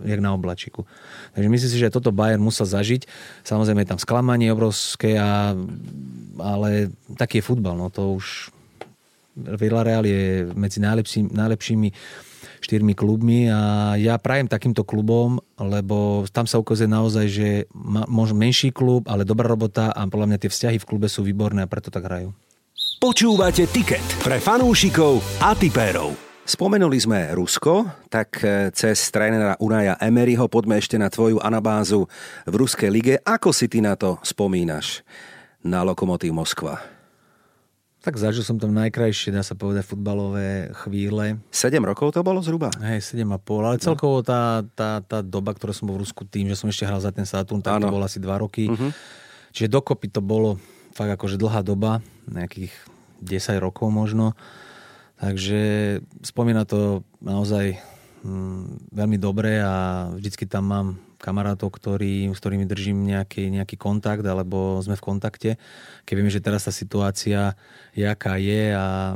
[0.03, 0.83] jak na oblačiku.
[1.39, 3.07] Takže myslím si, že toto Bayern musel zažiť.
[3.47, 5.55] Samozrejme je tam sklamanie obrovské, a,
[6.35, 7.79] ale taký je futbal.
[7.79, 8.51] No to už
[9.35, 11.89] Villarreal je medzi najlepší, najlepšími
[12.65, 17.47] štyrmi klubmi a ja prajem takýmto klubom, lebo tam sa ukazuje naozaj, že
[18.09, 21.61] možno menší klub, ale dobrá robota a podľa mňa tie vzťahy v klube sú výborné
[21.61, 22.33] a preto tak hrajú.
[22.97, 26.17] Počúvate Ticket pre fanúšikov a tipérov.
[26.45, 32.05] Spomenuli sme Rusko, tak e, cez trénera Unaja Emeryho poďme ešte na tvoju anabázu
[32.45, 33.17] v Ruskej lige.
[33.25, 35.01] Ako si ty na to spomínaš
[35.65, 36.94] na Lokomotív Moskva?
[38.05, 41.41] Tak zažil som tam najkrajšie, dá sa povedať, futbalové chvíle.
[41.49, 42.69] 7 rokov to bolo zhruba?
[42.77, 46.53] Hej, 7,5, ale celkovo tá, tá, tá doba, ktorú som bol v Rusku tým, že
[46.53, 47.89] som ešte hral za ten Saturn, tak ano.
[47.89, 48.69] to bolo asi 2 roky.
[48.69, 48.93] Uh-huh.
[49.57, 50.61] Čiže dokopy to bolo
[50.93, 52.77] fakt akože dlhá doba, nejakých
[53.25, 54.37] 10 rokov možno.
[55.17, 57.81] Takže spomína to naozaj
[58.21, 64.23] hm, veľmi dobre a vždycky tam mám kamarátov, ktorý, s ktorými držím nejaký, nejaký kontakt
[64.23, 65.51] alebo sme v kontakte.
[66.03, 67.55] Keď vieme, že teraz tá situácia
[67.95, 69.15] je, aká je a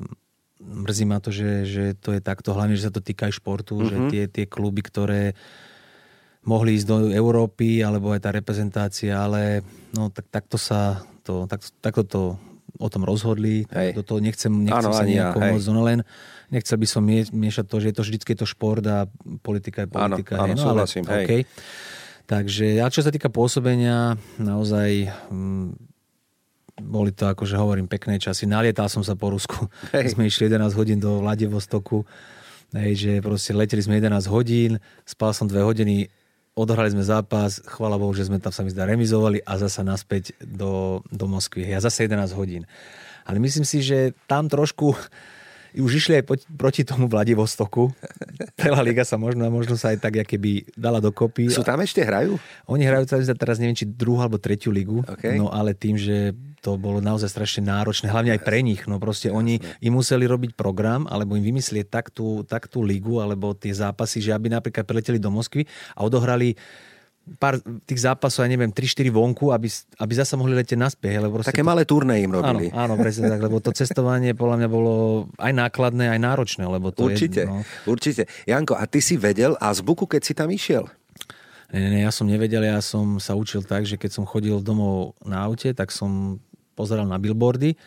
[0.60, 3.80] mrzí ma to, že, že to je takto, hlavne, že sa to týka aj športu,
[3.80, 3.90] mm-hmm.
[3.90, 4.10] že mhm.
[4.12, 5.34] tie, tie kluby, ktoré
[6.44, 11.62] mohli ísť do Európy, alebo aj tá reprezentácia, ale no, tak, takto sa to, tak,
[11.84, 12.22] takto to
[12.80, 13.68] o tom rozhodli.
[13.76, 13.98] Hej.
[14.00, 16.00] Do toho nechcem, nechcem ano, sa nejako ja, môcť, no len
[16.50, 19.06] nechcel by som miešať to, že je to vždycky to šport a
[19.42, 20.42] politika je politika.
[20.42, 21.04] Áno, áno, no, súhlasím.
[21.06, 21.26] Ale, hej.
[21.26, 21.42] Okay.
[22.30, 25.74] Takže, a čo sa týka pôsobenia, naozaj hm,
[26.86, 28.46] boli to, akože hovorím, pekné časy.
[28.46, 29.68] Nalietal som sa po Rusku.
[29.96, 30.16] Hej.
[30.16, 32.08] Sme išli 11 hodín do Vladivostoku.
[32.72, 36.06] Hej, že proste leteli sme 11 hodín, spal som 2 hodiny,
[36.54, 40.38] odohrali sme zápas, chvala Bohu, že sme tam sa mi zdá remizovali a zasa naspäť
[40.38, 41.66] do, do Moskvy.
[41.66, 42.70] Hej, a zase 11 hodín.
[43.26, 44.94] Ale myslím si, že tam trošku
[45.78, 46.24] už išli aj
[46.58, 47.94] proti tomu Vladivostoku.
[48.58, 51.52] Celá liga sa možno, možno sa aj tak keby dala dokopy.
[51.54, 52.42] Sú tam ešte hrajú?
[52.66, 53.06] Oni hrajú
[53.38, 55.06] teraz neviem, či druhú alebo tretiu ligu.
[55.06, 55.38] Okay.
[55.38, 58.84] No ale tým, že to bolo naozaj strašne náročné, hlavne aj pre nich.
[58.84, 59.40] No proste Jasne.
[59.40, 63.72] oni im museli robiť program, alebo im vymyslieť tak tú, tak tú ligu, alebo tie
[63.72, 65.64] zápasy, že aby napríklad preleteli do Moskvy
[65.96, 66.60] a odohrali
[67.38, 69.70] pár tých zápasov, ja neviem, 3-4 vonku, aby,
[70.02, 71.22] aby zase mohli letieť naspäť.
[71.22, 71.70] Lebo Také to...
[71.70, 72.74] malé turné im robili.
[72.74, 74.94] Áno, áno, presne tak, lebo to cestovanie podľa mňa bolo
[75.38, 76.66] aj nákladné, aj náročné.
[76.66, 77.62] Lebo to určite, je, no...
[77.86, 78.26] určite.
[78.50, 80.90] Janko, a ty si vedel azbuku, keď si tam išiel?
[81.70, 85.14] Nie, nie, ja som nevedel, ja som sa učil tak, že keď som chodil domov
[85.22, 86.42] na aute, tak som
[86.74, 87.78] pozeral na billboardy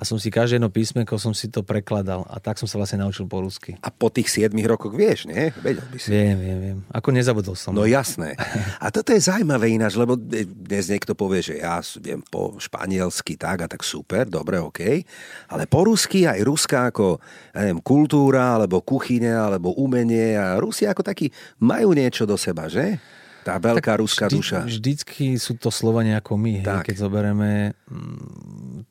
[0.00, 3.04] a som si každé jedno písmenko som si to prekladal a tak som sa vlastne
[3.04, 3.76] naučil po rusky.
[3.84, 5.52] A po tých 7 rokoch vieš, nie?
[5.60, 6.08] Vedel by si.
[6.08, 6.78] Viem, viem, viem.
[6.88, 7.76] Ako nezabudol som.
[7.76, 8.32] No jasné.
[8.80, 13.60] A toto je zaujímavé ináč, lebo dnes niekto povie, že ja viem po španielsky tak
[13.60, 15.04] a tak super, dobre, OK.
[15.52, 17.20] Ale po rusky aj ruská ako
[17.52, 21.28] ja neviem, kultúra, alebo kuchyňa, alebo umenie a Rusi ako takí
[21.60, 22.96] majú niečo do seba, že?
[23.40, 24.58] Tá veľká tak ruská vždy, duša.
[24.68, 26.60] Vždycky sú to Slovania ako my.
[26.60, 28.84] Hej, keď zoberieme, mm,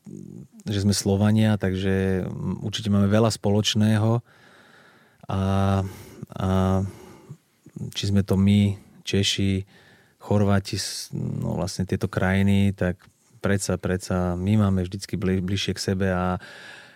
[0.66, 4.26] že sme Slovania, takže mm, určite máme veľa spoločného.
[5.30, 5.42] A,
[6.34, 6.50] a
[7.94, 8.74] či sme to my,
[9.06, 9.66] Češi,
[10.20, 10.76] Chorváti,
[11.16, 13.00] no vlastne tieto krajiny, tak
[13.40, 16.42] predsa, predsa my máme vždycky bli, bližšie k sebe a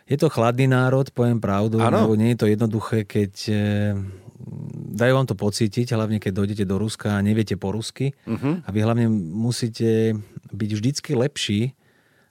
[0.03, 2.03] je to chladný národ, poviem pravdu, ano.
[2.03, 3.31] lebo nie je to jednoduché, keď
[4.93, 8.13] dajú vám to pocítiť, hlavne keď dojdete do Ruska a neviete po rusky.
[8.29, 8.61] Uh-huh.
[8.61, 10.13] A vy hlavne musíte
[10.53, 11.73] byť vždycky lepší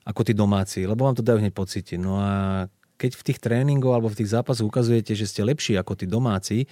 [0.07, 1.99] ako tí domáci, lebo vám to dajú hneď pocítiť.
[1.99, 2.67] No a
[2.99, 6.71] keď v tých tréningoch alebo v tých zápasoch ukazujete, že ste lepší ako tí domáci,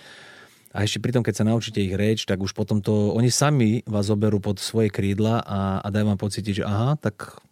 [0.70, 4.06] A ešte pritom, keď sa naučíte ich reč, tak už potom to, oni sami vás
[4.06, 7.42] zoberú pod svoje krídla a, a dajú vám pocítiť, že aha, tak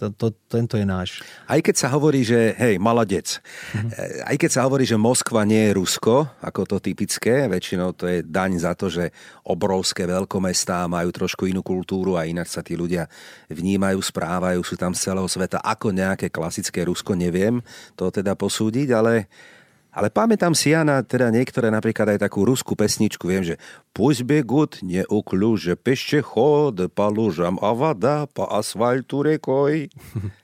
[0.00, 1.20] to, to, tento je náš.
[1.44, 4.24] Aj keď sa hovorí, že hej, maladec, mm-hmm.
[4.32, 8.24] aj keď sa hovorí, že Moskva nie je Rusko, ako to typické, väčšinou to je
[8.24, 9.12] daň za to, že
[9.44, 13.04] obrovské veľkomestá majú trošku inú kultúru a inak sa tí ľudia
[13.52, 17.60] vnímajú, správajú, sú tam z celého sveta ako nejaké klasické Rusko, neviem
[17.92, 19.28] to teda posúdiť, ale
[19.95, 23.55] ale pamätám si ja na teda niektoré napríklad aj takú ruskú pesničku, viem, že
[23.95, 29.87] Пусть бегут неуклюже пешеход по лужам, a voda po asfaltu rekoj.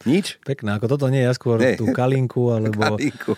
[0.07, 0.39] Nič?
[0.47, 1.75] Pekné, ako toto nie, ja skôr nie.
[1.75, 3.35] tú kalinku, alebo, kalinku.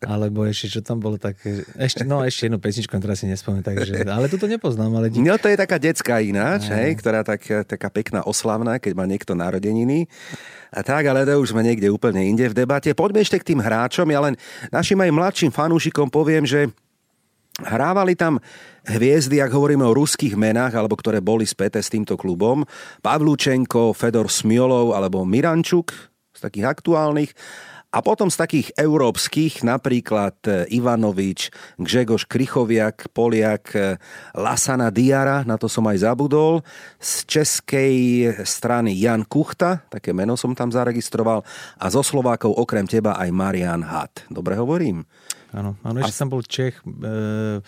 [0.00, 4.00] alebo ešte, čo tam bolo také, ešte, no ešte jednu pesničku, ktorá si nespomínam, takže,
[4.08, 5.12] ale toto nepoznám, ale...
[5.12, 5.20] Dík.
[5.20, 9.36] No to je taká detská ináč, hej, ktorá tak, taká pekná oslavná, keď má niekto
[9.36, 10.08] narodeniny.
[10.75, 12.91] Tak, ale to už sme niekde úplne inde v debate.
[12.91, 14.11] Poďme ešte k tým hráčom.
[14.11, 14.35] Ja len
[14.75, 16.67] našim aj mladším fanúšikom poviem, že
[17.55, 18.35] Hrávali tam
[18.83, 22.67] hviezdy, ak hovoríme o ruských menách, alebo ktoré boli späté s týmto klubom.
[22.99, 25.95] Pavlúčenko, Fedor Smiolov alebo Mirančuk
[26.35, 27.31] z takých aktuálnych.
[27.95, 31.47] A potom z takých európskych, napríklad e, Ivanovič,
[31.79, 33.95] Gžegoš Krychoviak, Poliak, e,
[34.35, 36.59] Lasana Diara, na to som aj zabudol.
[36.99, 37.95] Z českej
[38.43, 41.47] strany Jan Kuchta, také meno som tam zaregistroval.
[41.79, 44.27] A zo Slovákov okrem teba aj Marian Hat.
[44.27, 45.07] Dobre hovorím?
[45.55, 46.19] Áno, áno ešte a...
[46.19, 47.63] som bol Čech, e,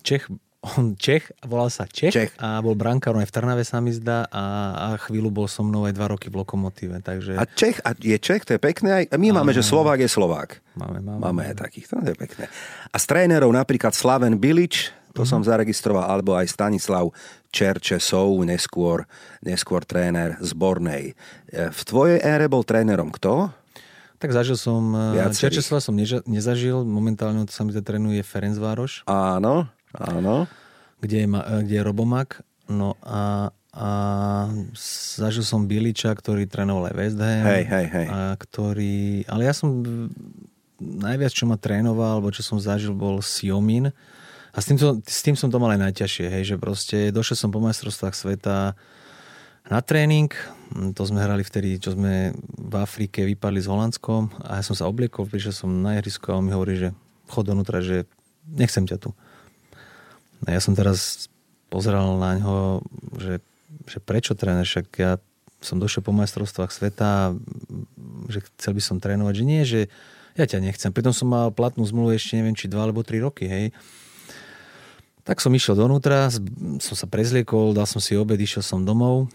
[0.00, 0.24] Čech
[0.74, 2.30] on Čech, volal sa Čech, Čech.
[2.42, 5.86] a bol brankárom aj v Trnave sa mi zdá a, a chvíľu bol so mnou
[5.86, 6.98] aj dva roky v Lokomotíve.
[7.00, 7.38] Takže...
[7.38, 8.88] A Čech, a je Čech, to je pekné.
[8.90, 10.58] Aj, my máme, máme, že Slovák je Slovák.
[10.74, 11.20] Máme, máme.
[11.22, 12.50] Máme aj takých, to je pekné.
[12.90, 15.30] A z trénerov napríklad Slaven Bilič, to mm.
[15.30, 17.08] som zaregistroval, alebo aj Stanislav
[17.48, 19.08] Čerčesov, neskôr,
[19.40, 21.16] neskôr tréner zbornej.
[21.48, 23.48] E, v tvojej ére bol trénerom kto?
[24.16, 25.96] Tak zažil som, e, Čerčesova som
[26.28, 29.08] nezažil, momentálne sa mi trénuje Ferencvároš.
[29.08, 29.68] Áno.
[29.98, 30.46] Áno.
[31.00, 31.28] Kde je,
[31.66, 32.40] kde je Robomak.
[32.66, 33.90] No a, a
[35.16, 37.44] zažil som Biliča, ktorý trénoval aj West Ham.
[37.46, 38.06] Hej, hej, hej.
[38.10, 39.84] A ktorý, ale ja som
[40.80, 43.92] najviac, čo ma trénoval, alebo čo som zažil, bol Siomin.
[44.52, 47.36] A s tým, to, s tým som to mal aj najťažšie, hej, že proste došiel
[47.36, 48.72] som po majstrovstvách sveta
[49.66, 50.30] na tréning,
[50.94, 54.86] to sme hrali vtedy, čo sme v Afrike vypadli s Holandskom a ja som sa
[54.86, 56.88] obliekol, prišiel som na ihrisko a on mi hovorí, že
[57.26, 58.06] chod donútra, že
[58.46, 59.10] nechcem ťa tu.
[60.44, 61.32] A ja som teraz
[61.72, 62.84] pozeral na ňo,
[63.16, 63.40] že,
[63.88, 65.16] že prečo tréner, však ja
[65.64, 67.32] som došiel po majstrovstvách sveta,
[68.28, 69.80] že chcel by som trénovať, že nie, že
[70.36, 70.92] ja ťa nechcem.
[70.92, 73.72] Pritom som mal platnú zmluvu ešte neviem, či dva alebo tri roky, hej.
[75.24, 76.30] Tak som išiel donútra,
[76.78, 79.26] som sa prezliekol, dal som si obed, išiel som domov.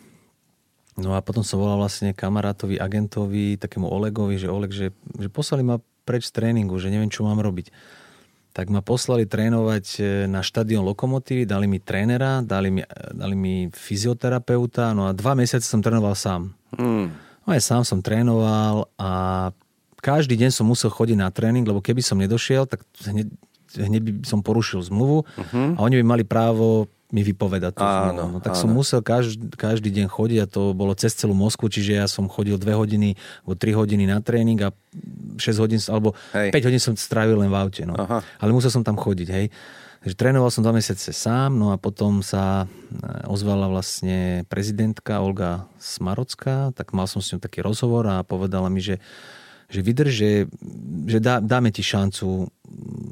[0.95, 5.65] No a potom som volal vlastne kamarátovi, agentovi, takému Olegovi, že Oleg, že, že poslali
[5.65, 7.73] ma preč z tréningu, že neviem, čo mám robiť
[8.51, 12.83] tak ma poslali trénovať e, na štadión Lokomotívy, dali mi trénera, dali mi,
[13.15, 16.51] dali mi fyzioterapeuta, no a dva mesiace som trénoval sám.
[16.75, 17.15] Hmm.
[17.47, 19.11] No aj sám som trénoval a
[20.01, 23.29] každý deň som musel chodiť na tréning, lebo keby som nedošiel, tak hneď,
[23.77, 25.77] hneď by som porušil zmluvu uh-huh.
[25.77, 27.75] a oni by mali právo mi vypovedať.
[27.75, 28.61] Tú áno, no, tak áno.
[28.63, 32.31] som musel každý, každý deň chodiť a to bolo cez celú Moskvu, čiže ja som
[32.31, 34.71] chodil 2 hodiny alebo 3 hodiny na tréning a
[35.37, 36.55] 6 hodín alebo hej.
[36.55, 37.83] 5 hodín som strávil len v aute.
[37.83, 37.99] No.
[38.39, 39.51] Ale musel som tam chodiť, hej.
[40.01, 42.67] Takže trénoval som 2 mesiace sám, no a potom sa e,
[43.29, 48.81] ozvala vlastne prezidentka Olga Smarocká, tak mal som s ňou taký rozhovor a povedala mi,
[48.81, 48.97] že
[49.71, 50.31] že vydrž, že,
[51.07, 52.51] že dá, dáme ti šancu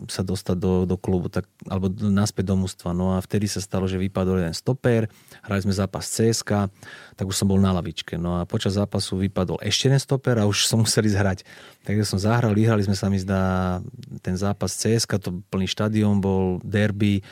[0.10, 2.92] sa dostať do, do klubu, tak, alebo naspäť do mústva.
[2.92, 5.08] No a vtedy sa stalo, že vypadol jeden stoper,
[5.46, 6.72] hrali sme zápas CSK,
[7.16, 8.18] tak už som bol na lavičke.
[8.18, 11.40] No a počas zápasu vypadol ešte jeden stoper a už som musel ísť hrať.
[11.86, 13.80] Takže som zahral, vyhrali sme sa mi zdá
[14.20, 17.24] ten zápas CSK, to plný štadión bol, derby,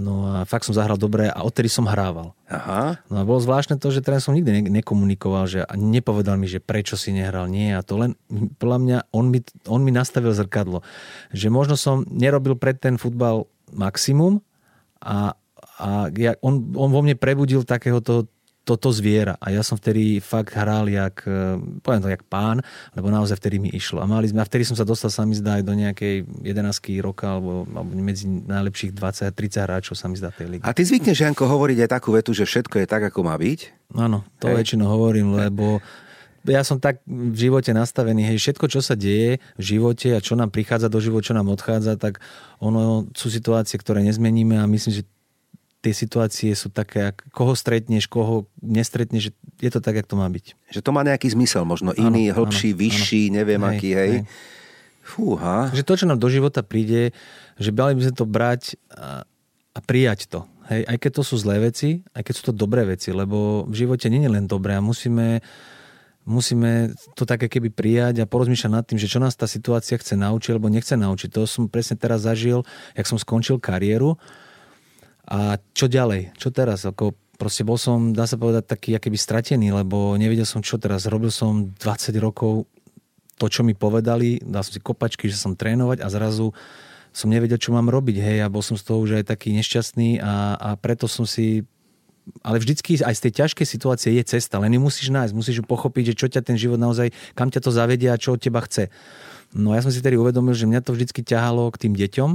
[0.00, 2.32] No a fakt som zahral dobre a odtedy som hrával.
[2.48, 2.98] Aha.
[3.12, 6.48] No a bolo zvláštne to, že teraz som nikdy ne- nekomunikoval, že a nepovedal mi,
[6.48, 7.46] že prečo si nehral.
[7.52, 8.16] Nie, a to len,
[8.56, 10.80] podľa mňa, on mi, on mi nastavil zrkadlo.
[11.36, 14.40] Že možno som nerobil pred ten futbal maximum
[15.04, 15.36] a,
[15.76, 18.26] a ja, on, on vo mne prebudil takéhoto
[18.64, 19.34] toto zviera.
[19.40, 22.60] A ja som vtedy fakt hral jak, e, poviem to, jak pán,
[22.92, 24.04] lebo naozaj vtedy mi išlo.
[24.04, 27.00] A mali sme, a vtedy som sa dostal sa mi zdá aj do nejakej 11
[27.00, 30.62] roka, alebo, alebo medzi najlepších 20-30 hráčov sa mi zdá tej ligy.
[30.62, 33.90] A ty zvykneš, Janko, hovoriť aj takú vetu, že všetko je tak, ako má byť?
[33.96, 34.62] Áno, to hej.
[34.62, 35.82] väčšinou hovorím, lebo
[36.48, 40.38] ja som tak v živote nastavený, hej, všetko, čo sa deje v živote a čo
[40.40, 42.24] nám prichádza do života, čo nám odchádza, tak
[42.64, 45.04] ono sú situácie, ktoré nezmeníme a myslím, že
[45.80, 50.76] tie situácie sú také, koho stretneš, koho nestretneš, je to tak, jak to má byť.
[50.76, 53.34] Že to má nejaký zmysel, možno iný, áno, hĺbší, áno, vyšší, áno.
[53.40, 54.12] neviem hej, aký, hej.
[54.12, 54.22] hej.
[55.00, 55.72] Fúha.
[55.72, 57.16] Že to, čo nám do života príde,
[57.58, 58.62] že mali by sme to brať
[58.94, 59.28] a, a
[59.74, 60.46] a prijať to.
[60.70, 63.74] Hej, aj keď to sú zlé veci, aj keď sú to dobré veci, lebo v
[63.74, 65.42] živote nie je len dobré a musíme,
[66.22, 70.14] musíme to také keby prijať a porozmýšľať nad tým, že čo nás tá situácia chce
[70.14, 71.34] naučiť alebo nechce naučiť.
[71.34, 72.62] To som presne teraz zažil,
[72.94, 74.14] jak som skončil kariéru
[75.30, 79.72] a čo ďalej, čo teraz, ako proste bol som, dá sa povedať, taký akýby stratený,
[79.72, 81.06] lebo nevedel som, čo teraz.
[81.06, 82.66] Robil som 20 rokov
[83.40, 86.52] to, čo mi povedali, dal som si kopačky, že som trénovať a zrazu
[87.10, 90.20] som nevedel, čo mám robiť, hej, a bol som z toho už aj taký nešťastný
[90.20, 91.64] a, a preto som si
[92.44, 95.64] ale vždycky aj z tej ťažkej situácie je cesta, len ju musíš nájsť, musíš ju
[95.66, 98.62] pochopiť, že čo ťa ten život naozaj, kam ťa to zavedia a čo od teba
[98.62, 98.92] chce.
[99.50, 102.30] No ja som si tedy uvedomil, že mňa to vždycky ťahalo k tým deťom,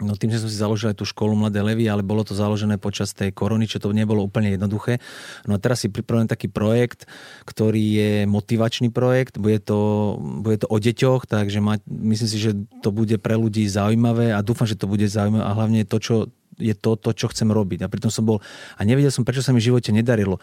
[0.00, 2.80] No tým, že som si založil aj tú školu Mladé Levy, ale bolo to založené
[2.80, 4.96] počas tej korony, čo to nebolo úplne jednoduché.
[5.44, 7.04] No a teraz si pripravujem taký projekt,
[7.44, 12.56] ktorý je motivačný projekt, bude to, bude to o deťoch, takže ma, myslím si, že
[12.80, 16.14] to bude pre ľudí zaujímavé a dúfam, že to bude zaujímavé a hlavne to, čo
[16.56, 17.84] je to, to, čo chcem robiť.
[17.84, 18.40] A pritom som bol,
[18.76, 20.40] a nevedel som, prečo sa mi v živote nedarilo.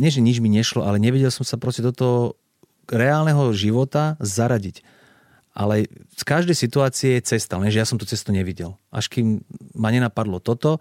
[0.00, 2.38] Nie, že nič mi nešlo, ale nevedel som sa proste do toho
[2.90, 4.82] reálneho života zaradiť
[5.50, 8.78] ale z každej situácie je cesta, lenže ja som tú cestu nevidel.
[8.94, 9.42] Až kým
[9.74, 10.78] ma nenapadlo toto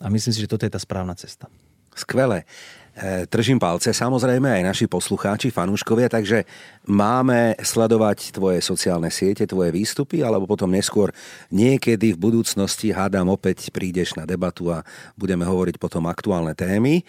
[0.00, 1.50] a myslím si, že toto je tá správna cesta.
[1.98, 2.46] Skvelé.
[2.94, 6.46] E, Tržím palce, samozrejme aj naši poslucháči, fanúškovia, takže
[6.86, 11.10] máme sledovať tvoje sociálne siete, tvoje výstupy, alebo potom neskôr
[11.50, 14.86] niekedy v budúcnosti, hádam, opäť prídeš na debatu a
[15.18, 17.02] budeme hovoriť potom aktuálne témy.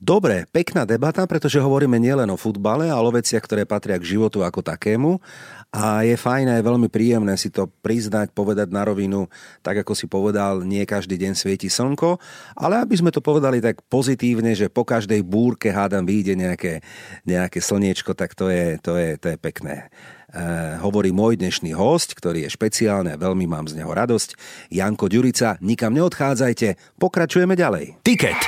[0.00, 4.40] Dobre, pekná debata, pretože hovoríme nielen o futbale, ale o veciach, ktoré patria k životu
[4.40, 5.20] ako takému.
[5.70, 9.30] A je fajn aj veľmi príjemné si to priznať, povedať na rovinu,
[9.62, 12.18] tak ako si povedal, nie každý deň svieti slnko,
[12.58, 16.82] ale aby sme to povedali tak pozitívne, že po každej búrke hádam vyjde nejaké,
[17.22, 19.94] nejaké slniečko, tak to je, to je, to je pekné.
[20.30, 24.34] Uh, hovorí môj dnešný host, ktorý je špeciálny a veľmi mám z neho radosť.
[24.74, 28.02] Janko Ďurica, nikam neodchádzajte, pokračujeme ďalej.
[28.02, 28.38] Tiket.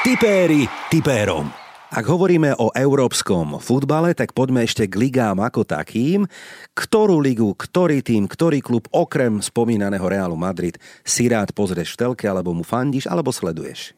[0.00, 1.59] Tipéri tipérom.
[1.90, 6.22] Ak hovoríme o európskom futbale, tak poďme ešte k ligám ako takým.
[6.70, 12.30] Ktorú ligu, ktorý tým, ktorý klub okrem spomínaného Realu Madrid si rád pozrieš v telke,
[12.30, 13.90] alebo mu fandíš, alebo sleduješ?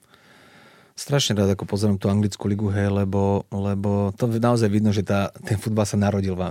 [1.02, 5.34] Strašne rád ako pozerám tú anglickú ligu, hej, lebo, lebo to naozaj vidno, že tá,
[5.42, 6.50] ten futbal sa narodil, v, e,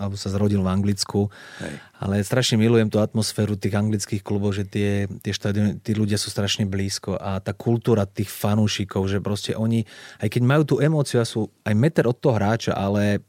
[0.00, 1.28] alebo sa zrodil v Anglicku.
[1.60, 1.74] Hej.
[2.00, 6.32] Ale strašne milujem tú atmosféru tých anglických klubov, že tie, tie štadióny, tí ľudia sú
[6.32, 9.84] strašne blízko a tá kultúra tých fanúšikov, že proste oni,
[10.24, 13.20] aj keď majú tú emóciu a sú aj meter od toho hráča, ale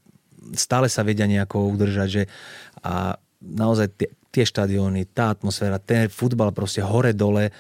[0.56, 2.24] stále sa vedia nejako udržať, že
[2.80, 7.52] a naozaj tie, tie štadióny, tá atmosféra, ten futbal proste hore-dole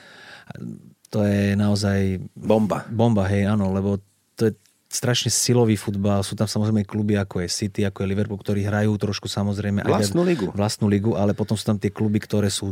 [1.09, 2.21] to je naozaj...
[2.33, 2.85] Bomba.
[2.89, 4.01] Bomba, hej, áno, lebo
[4.35, 4.53] to je
[4.89, 6.23] strašne silový futbal.
[6.23, 9.83] Sú tam samozrejme kluby ako je City, ako je Liverpool, ktorí hrajú trošku samozrejme...
[9.83, 10.47] Vlastnú aj ligu.
[10.55, 12.71] Vlastnú ligu, ale potom sú tam tie kluby, ktoré sú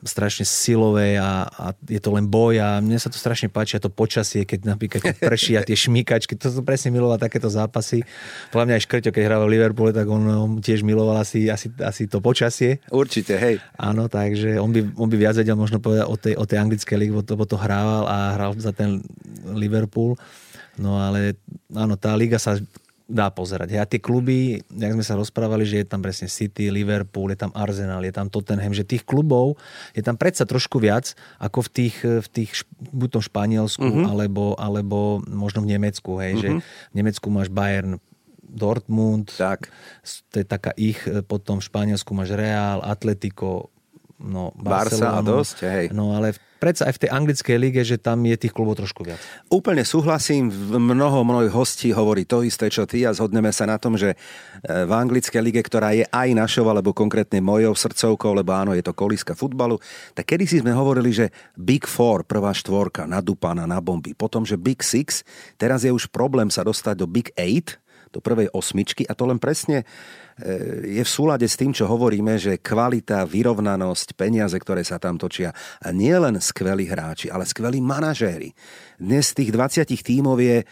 [0.00, 3.84] strašne silové a, a je to len boj a mne sa to strašne páči a
[3.84, 8.00] to počasie, keď napríklad keď prší a tie šmíkačky, to som presne miloval takéto zápasy.
[8.48, 11.68] Podľa mňa aj Škrťo, keď hral v Liverpoole, tak on, on tiež miloval asi, asi,
[11.84, 12.80] asi to počasie.
[12.88, 13.60] Určite, hej.
[13.76, 16.96] Áno, takže on by, on by viac vedel možno povedať o tej, o tej anglickej
[16.96, 19.04] ligue, lebo to hrával a hral za ten
[19.44, 20.16] Liverpool.
[20.80, 21.36] No ale
[21.76, 22.56] áno, tá liga sa
[23.10, 23.74] dá pozerať.
[23.74, 27.50] A tie kluby, jak sme sa rozprávali, že je tam presne City, Liverpool, je tam
[27.58, 29.58] Arsenal, je tam Tottenham, že tých klubov
[29.92, 34.06] je tam predsa trošku viac ako v tých, v tých buď tom Španielsku, uh-huh.
[34.06, 36.22] alebo, alebo možno v Nemecku.
[36.22, 36.42] Hej, uh-huh.
[36.42, 37.98] že v Nemecku máš Bayern,
[38.50, 39.70] Dortmund, tak.
[40.34, 40.98] to je taká ich,
[41.30, 43.70] potom v Španielsku máš Real, Atletico,
[44.18, 45.84] no, Barca a dosť, hej.
[45.94, 49.16] No ale predsa aj v tej anglickej lige, že tam je tých klubov trošku viac.
[49.48, 53.96] Úplne súhlasím, mnoho mojich hostí hovorí to isté, čo ty a zhodneme sa na tom,
[53.96, 54.16] že e,
[54.68, 58.92] v anglickej lige, ktorá je aj našou, alebo konkrétne mojou srdcovkou, lebo áno, je to
[58.92, 59.80] kolíska futbalu,
[60.12, 64.60] tak kedy si sme hovorili, že Big Four, prvá štvorka, nadúpaná na bomby, potom, že
[64.60, 65.24] Big Six,
[65.56, 67.80] teraz je už problém sa dostať do Big Eight,
[68.10, 69.86] do prvej osmičky a to len presne
[70.84, 75.52] je v súlade s tým, čo hovoríme, že kvalita, vyrovnanosť, peniaze, ktoré sa tam točia
[75.82, 78.52] a nie len skvelí hráči, ale skvelí manažéri.
[78.96, 80.64] Dnes z tých 20 tímov je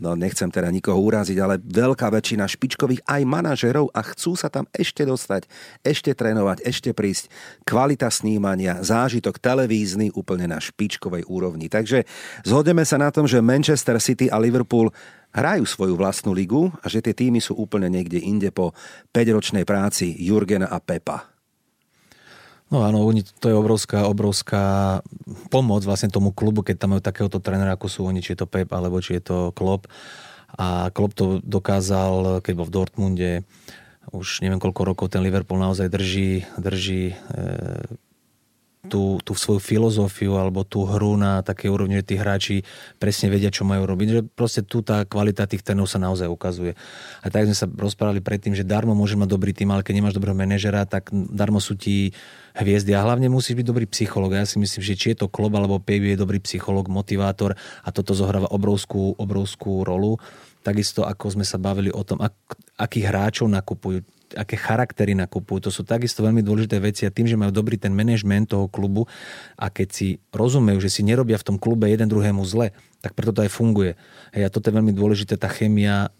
[0.00, 4.66] no nechcem teda nikoho uraziť, ale veľká väčšina špičkových aj manažerov a chcú sa tam
[4.74, 5.46] ešte dostať,
[5.86, 7.30] ešte trénovať, ešte prísť.
[7.62, 11.70] Kvalita snímania, zážitok televízny úplne na špičkovej úrovni.
[11.70, 12.08] Takže
[12.42, 14.90] zhodneme sa na tom, že Manchester City a Liverpool
[15.32, 18.76] hrajú svoju vlastnú ligu a že tie týmy sú úplne niekde inde po
[19.16, 21.32] 5-ročnej práci Jurgena a Pepa.
[22.72, 23.04] No áno,
[23.36, 24.64] to je obrovská, obrovská
[25.52, 28.48] pomoc vlastne tomu klubu, keď tam majú takéhoto trénera, ako sú oni, či je to
[28.48, 29.92] Pep, alebo či je to Klopp.
[30.56, 33.32] A Klopp to dokázal, keď bol v Dortmunde,
[34.08, 37.16] už neviem koľko rokov ten Liverpool naozaj drží, drží e,
[38.82, 42.56] tú, tú svoju filozofiu alebo tú hru na také úrovni, že tí hráči
[42.98, 44.08] presne vedia, čo majú robiť.
[44.10, 46.74] Že proste tu tá kvalita tých tenov sa naozaj ukazuje.
[47.22, 50.18] A tak sme sa rozprávali predtým, že darmo môže mať dobrý tým, ale keď nemáš
[50.18, 52.10] dobrého manažera, tak darmo sú ti
[52.58, 54.34] hviezdy a hlavne musíš byť dobrý psychológ.
[54.34, 57.54] Ja si myslím, že či je to klub alebo Pavey je dobrý psychológ, motivátor
[57.86, 60.18] a toto zohráva obrovskú, obrovskú rolu.
[60.66, 62.34] Takisto ako sme sa bavili o tom, ak,
[62.82, 64.02] akých hráčov nakupujú
[64.34, 65.68] aké charaktery nakupujú.
[65.68, 69.06] To sú takisto veľmi dôležité veci a tým, že majú dobrý ten manažment toho klubu
[69.56, 72.72] a keď si rozumejú, že si nerobia v tom klube jeden druhému zle,
[73.04, 73.98] tak preto to aj funguje.
[74.32, 76.10] Hej, a toto je veľmi dôležité, tá chemia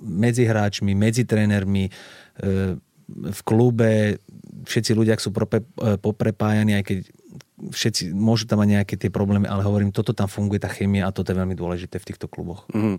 [0.00, 1.92] medzi hráčmi, medzi trénermi, e,
[3.10, 4.22] v klube,
[4.64, 5.60] všetci ľudia sú e,
[5.98, 6.98] poprepájani, aj keď
[7.68, 11.12] všetci môžu tam mať nejaké tie problémy, ale hovorím, toto tam funguje, tá chemia a
[11.12, 12.64] toto je veľmi dôležité v týchto kluboch.
[12.72, 12.96] Mm.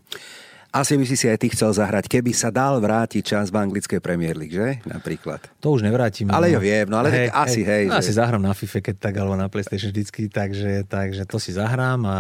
[0.72, 4.00] Asi by si si aj ty chcel zahrať, keby sa dal vrátiť čas v anglickej
[4.00, 4.80] Premier League, že?
[4.88, 5.44] Napríklad.
[5.60, 6.32] To už nevrátim.
[6.32, 6.56] Ale no.
[6.56, 7.68] ja viem, no ale hej, asi hej.
[7.68, 8.00] hej že...
[8.00, 12.08] Asi zahrám na FIFA, keď tak, alebo na PlayStation vždycky, takže, takže to si zahrám
[12.08, 12.20] a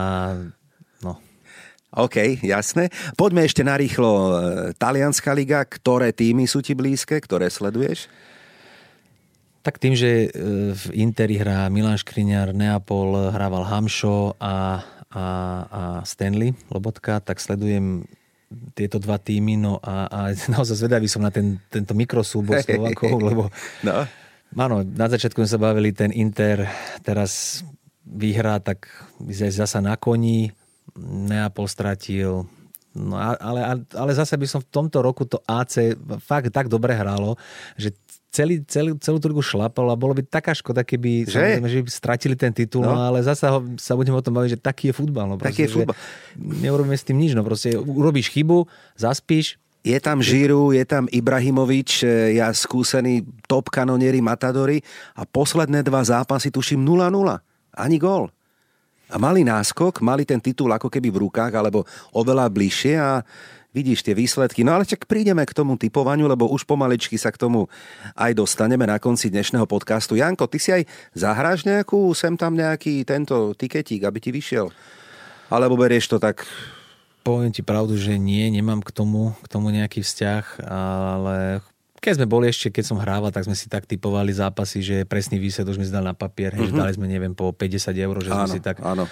[0.99, 1.15] no.
[1.95, 2.91] OK, jasné.
[3.15, 4.11] Poďme ešte narýchlo.
[4.11, 4.31] E,
[4.75, 8.11] Talianská liga, ktoré týmy sú ti blízke, ktoré sleduješ?
[9.63, 10.29] Tak tým, že e,
[10.75, 15.23] v Interi hrá Milan Škriňar, Neapol hrával Hamšo a, a,
[15.71, 18.03] a Stanley Lobotka, tak sledujem
[18.75, 20.19] tieto dva týmy, no a, a
[20.53, 23.43] naozaj zvedavý som na ten, tento mikrosúbor Slovakov, lebo
[23.85, 23.91] no.
[24.55, 26.67] áno, na začiatku sme sa bavili, ten Inter
[27.01, 27.63] teraz
[28.03, 28.87] vyhrá, tak
[29.31, 30.51] zasa na koni,
[31.01, 32.43] Neapol stratil,
[32.91, 37.39] No ale, ale zase by som v tomto roku to AC fakt tak dobre hralo,
[37.79, 37.95] že
[38.31, 42.35] celý, celý, celú ligu šlapal a bolo by taká škoda, keby že, že by stratili
[42.39, 42.95] ten titul, no.
[42.95, 45.27] no ale zase ho, sa budeme o tom baviť, že taký je futbal.
[45.27, 45.95] No, proste, taký je futbal.
[46.39, 48.65] Neurobíme s tým nič, no proste urobíš chybu,
[48.95, 54.77] zaspíš, je tam Žiru, je tam Ibrahimovič, e, ja skúsený top kanonieri Matadori
[55.17, 57.09] a posledné dva zápasy tuším 0-0.
[57.81, 58.29] Ani gól.
[59.11, 63.25] A mali náskok, mali ten titul ako keby v rukách, alebo oveľa bližšie a
[63.71, 64.63] vidíš tie výsledky.
[64.67, 67.71] No ale čak prídeme k tomu typovaniu, lebo už pomaličky sa k tomu
[68.15, 70.19] aj dostaneme na konci dnešného podcastu.
[70.19, 70.83] Janko, ty si aj
[71.15, 74.67] zahráš nejakú, sem tam nejaký tento tiketík, aby ti vyšiel?
[75.51, 76.43] Alebo berieš to tak
[77.21, 81.61] Poviem ti pravdu, že nie, nemám k tomu, k tomu nejaký vzťah, ale
[82.01, 85.37] keď sme boli ešte, keď som hrával, tak sme si tak typovali zápasy, že presný
[85.37, 86.73] výsledok už sme zdali na papier, mm-hmm.
[86.73, 88.81] že dali sme, neviem, po 50 eur, že áno, sme si tak...
[88.81, 89.05] Áno.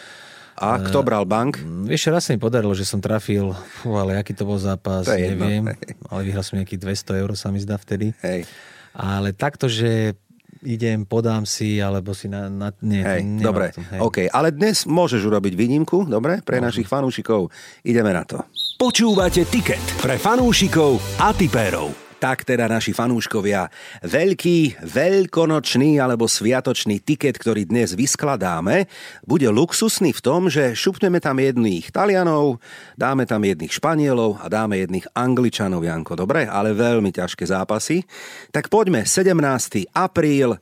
[0.60, 1.64] A kto bral bank?
[1.88, 5.16] Vieš, raz sa mi podarilo, že som trafil, fú, ale aký to bol zápas, to
[5.16, 5.72] neviem.
[5.72, 8.12] Jedno, ale vyhral som nejakých 200 eur, sa mi zdá vtedy.
[8.20, 8.44] Hej.
[8.92, 10.20] Ale takto, že
[10.60, 12.52] idem, podám si, alebo si na...
[12.52, 14.00] na nie, hej, dobre, tom, hej.
[14.04, 14.18] OK.
[14.28, 16.68] Ale dnes môžeš urobiť výnimku, dobre, pre Môžem.
[16.68, 17.48] našich fanúšikov.
[17.88, 18.44] Ideme na to.
[18.76, 23.72] Počúvate Ticket pre fanúšikov a tipérov tak teda naši fanúškovia.
[24.04, 28.86] Veľký, veľkonočný alebo sviatočný tiket, ktorý dnes vyskladáme,
[29.24, 32.60] bude luxusný v tom, že šupneme tam jedných Talianov,
[33.00, 36.20] dáme tam jedných Španielov a dáme jedných Angličanov, Janko.
[36.20, 38.04] Dobre, ale veľmi ťažké zápasy.
[38.52, 39.88] Tak poďme, 17.
[39.96, 40.60] apríl,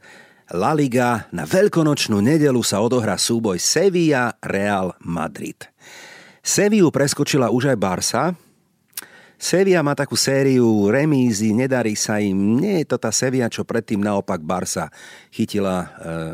[0.56, 5.60] La Liga, na veľkonočnú nedelu sa odohrá súboj Sevilla Real Madrid.
[6.40, 8.24] Seviu preskočila už aj Barsa,
[9.38, 12.58] Sevilla má takú sériu remízy, nedarí sa im.
[12.58, 14.90] Nie je to tá Sevilla, čo predtým naopak Barsa
[15.30, 15.88] chytila e,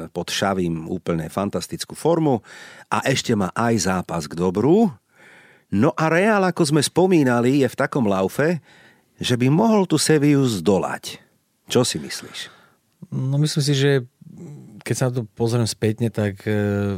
[0.08, 2.40] pod Šavím úplne fantastickú formu
[2.88, 4.88] a ešte má aj zápas k dobru.
[5.68, 8.64] No a Real, ako sme spomínali, je v takom laufe,
[9.20, 11.20] že by mohol tú Seviu zdolať.
[11.68, 12.48] Čo si myslíš?
[13.12, 13.92] No myslím si, že
[14.84, 16.56] keď sa na to pozriem spätne, tak e,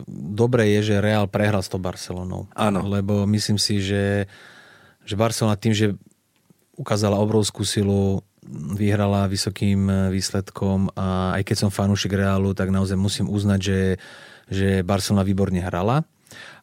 [0.10, 2.45] dobre je, že Real prehral s tou Barcelonou.
[2.53, 2.86] Áno.
[2.86, 4.30] Lebo myslím si, že
[5.06, 5.95] že Barcelona tým, že
[6.76, 8.26] ukázala obrovskú silu,
[8.78, 13.82] vyhrala vysokým e, výsledkom a aj keď som fanúšik Reálu, tak naozaj musím uznať, že,
[14.49, 16.06] že Barcelona výborne hrala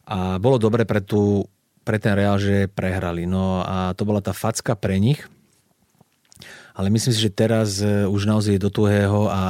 [0.07, 1.47] a bolo dobre pre, tú,
[1.83, 3.27] pre ten Reál, že prehrali.
[3.27, 5.27] No a to bola tá facka pre nich,
[6.71, 9.41] ale myslím si, že teraz e, už naozaj je do tuhého a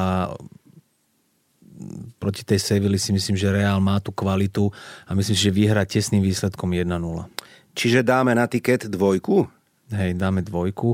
[2.18, 4.72] proti tej Sevilli si myslím, že Reál má tú kvalitu
[5.06, 6.88] a myslím si, že vyhrá tesným výsledkom 1-0.
[7.74, 9.49] Čiže dáme na tiket dvojku?
[9.93, 10.93] Hej, dáme dvojku.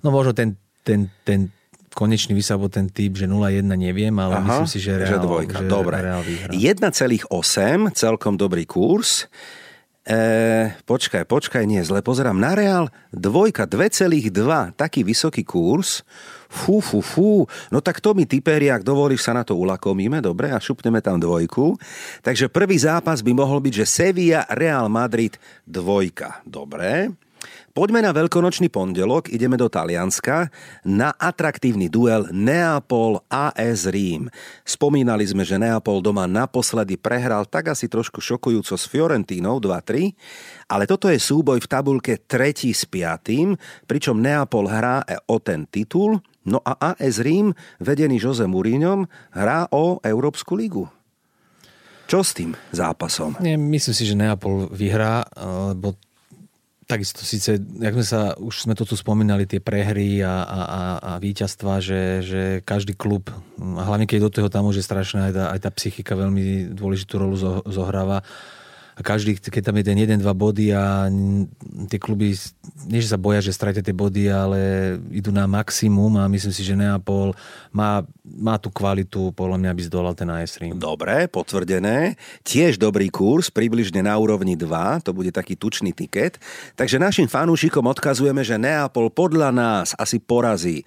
[0.00, 1.52] No možno ten, ten, ten
[1.92, 5.56] konečný výsledok, ten typ, že 0-1 neviem, ale Aha, myslím si, že Real, že dvojka.
[5.60, 5.96] Že Dobre.
[6.00, 7.26] Real 1,8,
[7.92, 9.26] celkom dobrý kurz.
[10.06, 10.18] E,
[10.88, 12.88] počkaj, počkaj, nie, zle pozerám na Real.
[13.12, 14.32] Dvojka, 2,2,
[14.78, 16.06] taký vysoký kurz.
[16.50, 17.46] Fú, fú, fú.
[17.70, 21.22] No tak to mi typeri, ak dovolíš sa na to ulakomíme, dobre, a šupneme tam
[21.22, 21.78] dvojku.
[22.26, 26.42] Takže prvý zápas by mohol byť, že Sevilla, Real Madrid, dvojka.
[26.42, 27.14] Dobre.
[27.70, 30.50] Poďme na veľkonočný pondelok, ideme do Talianska
[30.82, 34.26] na atraktívny duel Neapol AS Rím.
[34.66, 40.12] Spomínali sme, že Neapol doma naposledy prehral tak asi trošku šokujúco s Fiorentínou 2-3,
[40.66, 43.54] ale toto je súboj v tabulke tretí s piatým,
[43.86, 49.98] pričom Neapol hrá o ten titul, no a AS Rím, vedený Jose Mourinhom, hrá o
[50.00, 50.88] Európsku ligu.
[52.10, 53.38] Čo s tým zápasom?
[53.38, 55.22] Nie, myslím si, že Neapol vyhrá,
[55.70, 55.94] lebo
[56.90, 60.82] Takisto síce, jak sme sa, už sme to tu spomínali, tie prehry a, a, a,
[60.98, 63.30] a víťazstva, že, že každý klub,
[63.62, 66.74] a hlavne keď do toho tam už je strašná aj tá, aj tá psychika veľmi
[66.74, 67.38] dôležitú rolu
[67.70, 68.26] zohráva,
[69.00, 71.08] a každý, keď tam je ten jeden, dva body a
[71.88, 72.36] tie kluby,
[72.84, 74.60] nie že sa boja, že stratia tie body, ale
[75.08, 77.32] idú na maximum a myslím si, že Neapol
[77.72, 80.76] má, má tú kvalitu, podľa mňa, aby zdolal ten AS Rim.
[80.76, 82.20] Dobre, potvrdené.
[82.44, 86.36] Tiež dobrý kurz, približne na úrovni 2, to bude taký tučný tiket.
[86.76, 90.84] Takže našim fanúšikom odkazujeme, že Neapol podľa nás asi porazí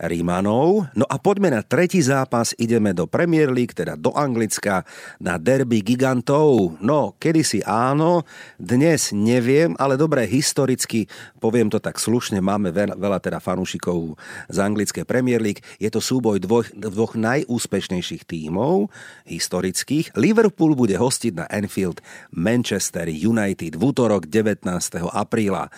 [0.00, 0.92] Rímanov.
[0.92, 4.84] No a poďme na tretí zápas, ideme do Premier League, teda do Anglicka,
[5.16, 6.76] na derby gigantov.
[6.84, 8.28] No, kedysi áno,
[8.60, 11.08] dnes neviem, ale dobre, historicky,
[11.40, 14.20] poviem to tak slušne, máme veľa, veľa teda fanúšikov
[14.52, 15.64] z anglickej Premier League.
[15.80, 18.92] Je to súboj dvoch, dvoch najúspešnejších tímov
[19.24, 20.12] historických.
[20.18, 24.66] Liverpool bude hostiť na Anfield Manchester United v útorok 19.
[25.12, 25.72] apríla.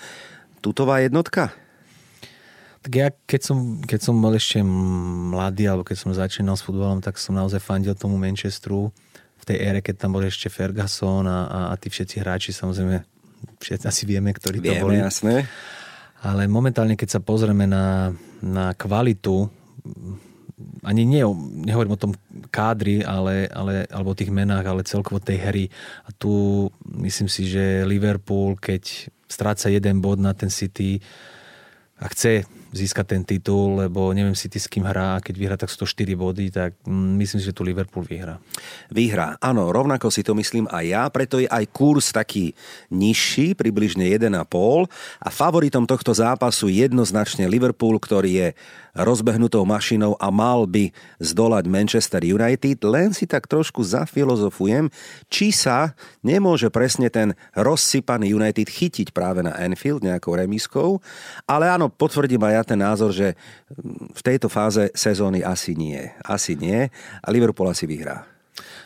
[0.59, 1.68] Tutová jednotka?
[2.79, 7.03] Tak ja, keď som, keď som bol ešte mladý, alebo keď som začínal s futbolom,
[7.03, 8.95] tak som naozaj fandil tomu Manchesteru
[9.39, 13.03] v tej ére, keď tam bol ešte Ferguson a, a, a tí všetci hráči, samozrejme,
[13.59, 14.99] všetci asi vieme, ktorí vieme, to boli.
[14.99, 15.47] jasné.
[16.22, 18.11] Ale momentálne, keď sa pozrieme na,
[18.43, 19.47] na kvalitu,
[20.83, 21.22] ani nie,
[21.66, 22.12] nehovorím o tom
[22.51, 25.64] kádri, ale, ale, alebo o tých menách, ale celkovo tej hry.
[26.07, 30.99] A tu myslím si, že Liverpool, keď stráca jeden bod na ten City
[32.03, 32.43] a chce
[32.73, 36.47] získať ten titul, lebo neviem si ty s kým hrá keď vyhrá tak 104 body,
[36.53, 38.41] tak mm, myslím že tu Liverpool vyhrá.
[38.93, 42.53] Vyhrá, áno, rovnako si to myslím aj ja, preto je aj kurz taký
[42.93, 44.29] nižší, približne 1,5
[45.21, 48.49] a favoritom tohto zápasu jednoznačne Liverpool, ktorý je
[48.99, 50.90] rozbehnutou mašinou a mal by
[51.22, 54.90] zdolať Manchester United, len si tak trošku zafilozofujem,
[55.30, 60.99] či sa nemôže presne ten rozsypaný United chytiť práve na Anfield nejakou remiskou,
[61.46, 63.38] ale áno, potvrdím aj ja ten názor, že
[64.14, 66.03] v tejto fáze sezóny asi nie.
[66.26, 66.90] Asi nie
[67.22, 68.38] a Liverpool asi vyhrá.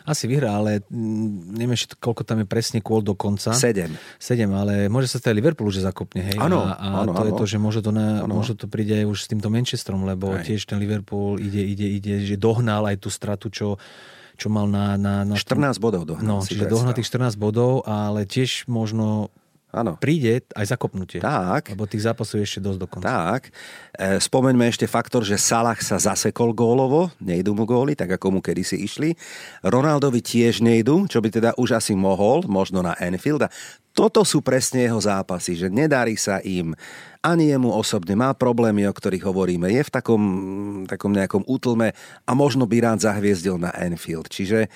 [0.03, 3.55] Asi vyhrá, ale mm, neviem ešte, koľko tam je presne kôl do konca.
[3.55, 3.95] Sedem.
[4.19, 6.37] Sedem, ale môže sa stať Liverpool, že zakopne, hej?
[6.39, 7.29] Áno, a, a áno, to áno.
[7.29, 10.35] je to, že môže to, na, môže to príde aj už s týmto Manchesterom, lebo
[10.35, 10.51] Hej.
[10.51, 13.79] tiež ten Liverpool ide, ide, ide, že dohnal aj tú stratu, čo,
[14.35, 14.99] čo mal na...
[14.99, 16.39] na, na 14 bodov dohnal.
[16.39, 19.31] No, čiže dohnal tých 14 bodov, ale tiež možno
[19.73, 19.97] Áno.
[19.97, 21.17] príde aj zakopnutie.
[21.17, 21.73] Tak.
[21.73, 23.09] Lebo tých zápasov je ešte dosť do konca.
[23.09, 23.49] Tak.
[23.49, 28.39] E, spomeňme ešte faktor, že Salah sa zasekol gólovo, nejdu mu góly, tak ako mu
[28.45, 29.17] kedysi išli.
[29.65, 33.49] Ronaldovi tiež nejdu, čo by teda už asi mohol, možno na Anfield.
[33.49, 33.53] A
[33.97, 36.77] toto sú presne jeho zápasy, že nedarí sa im
[37.23, 40.21] ani jemu osobne, má problémy, o ktorých hovoríme, je v takom,
[40.85, 41.95] takom nejakom útlme
[42.27, 44.27] a možno by rád zahviezdil na Anfield.
[44.27, 44.69] Čiže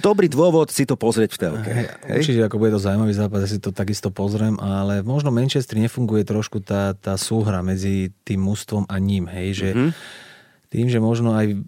[0.00, 1.70] dobrý dôvod si to pozrieť v telke.
[1.70, 1.86] Hej,
[2.22, 6.22] určite ako bude to zaujímavý zápas, ja si to takisto pozriem, ale možno Manchester nefunguje
[6.22, 9.90] trošku tá, tá súhra medzi tým mústvom a ním, hej, že Mhm.
[10.68, 11.58] tým, že možno aj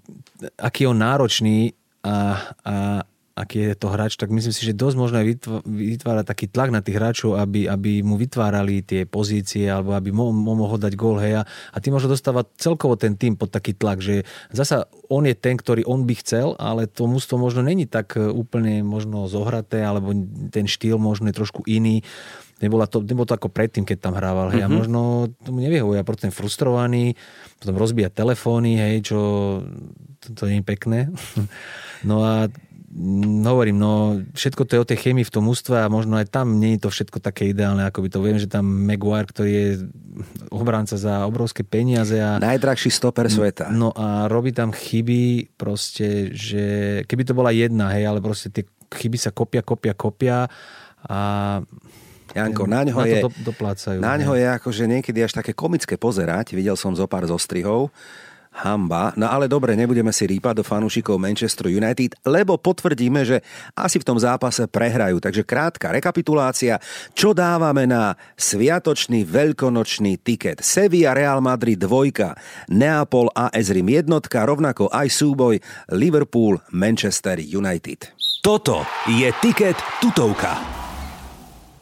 [0.60, 1.72] aký on náročný
[2.04, 2.16] a,
[2.62, 3.02] a
[3.40, 5.24] aký je to hráč, tak myslím si, že dosť možno
[5.64, 10.36] vytvára taký tlak na tých hráčov, aby, aby mu vytvárali tie pozície alebo aby mo-
[10.36, 13.72] mo- mohol dať gól hej, a, a tým možno dostáva celkovo ten tým pod taký
[13.72, 17.88] tlak, že zasa on je ten, ktorý on by chcel, ale to mústvo možno není
[17.88, 20.12] tak e, úplne možno zohraté, alebo
[20.52, 22.04] ten štýl možno je trošku iný.
[22.60, 24.52] Nebola to, nebolo to ako predtým, keď tam hrával.
[24.52, 24.76] Hej, mm-hmm.
[24.76, 25.00] a možno
[25.40, 25.96] tomu nevyhovuje.
[25.96, 27.16] A potom frustrovaný,
[27.56, 29.18] potom rozbíja telefóny, hej, čo
[30.20, 31.08] to, to nie je pekné.
[32.08, 32.52] no a
[33.46, 36.58] hovorím, no všetko to je o tej chemii v tom ústve a možno aj tam
[36.58, 39.66] nie je to všetko také ideálne, ako by to viem, že tam Maguire, ktorý je
[40.50, 43.70] obránca za obrovské peniaze a Najdrahší stoper sveta.
[43.70, 46.64] No a robí tam chyby proste, že
[47.06, 50.50] keby to bola jedna, hej, ale proste tie chyby sa kopia, kopia, kopia
[51.06, 51.18] a
[52.30, 53.22] Janko, na ňo na je...
[53.42, 53.98] doplácajú.
[53.98, 54.22] Na hej.
[54.22, 56.54] ňo je akože niekedy až také komické pozerať.
[56.54, 57.90] Videl som zo pár zostrihov.
[58.60, 59.16] Hamba.
[59.16, 63.40] No ale dobre, nebudeme si rýpať do fanúšikov Manchester United, lebo potvrdíme, že
[63.72, 65.16] asi v tom zápase prehrajú.
[65.16, 66.76] Takže krátka rekapitulácia.
[67.16, 70.60] Čo dávame na sviatočný veľkonočný tiket?
[70.60, 74.06] Sevilla Real Madrid 2, Neapol AS Rim 1,
[74.44, 75.56] rovnako aj súboj
[75.96, 78.12] Liverpool Manchester United.
[78.44, 80.80] Toto je tiket tutovka.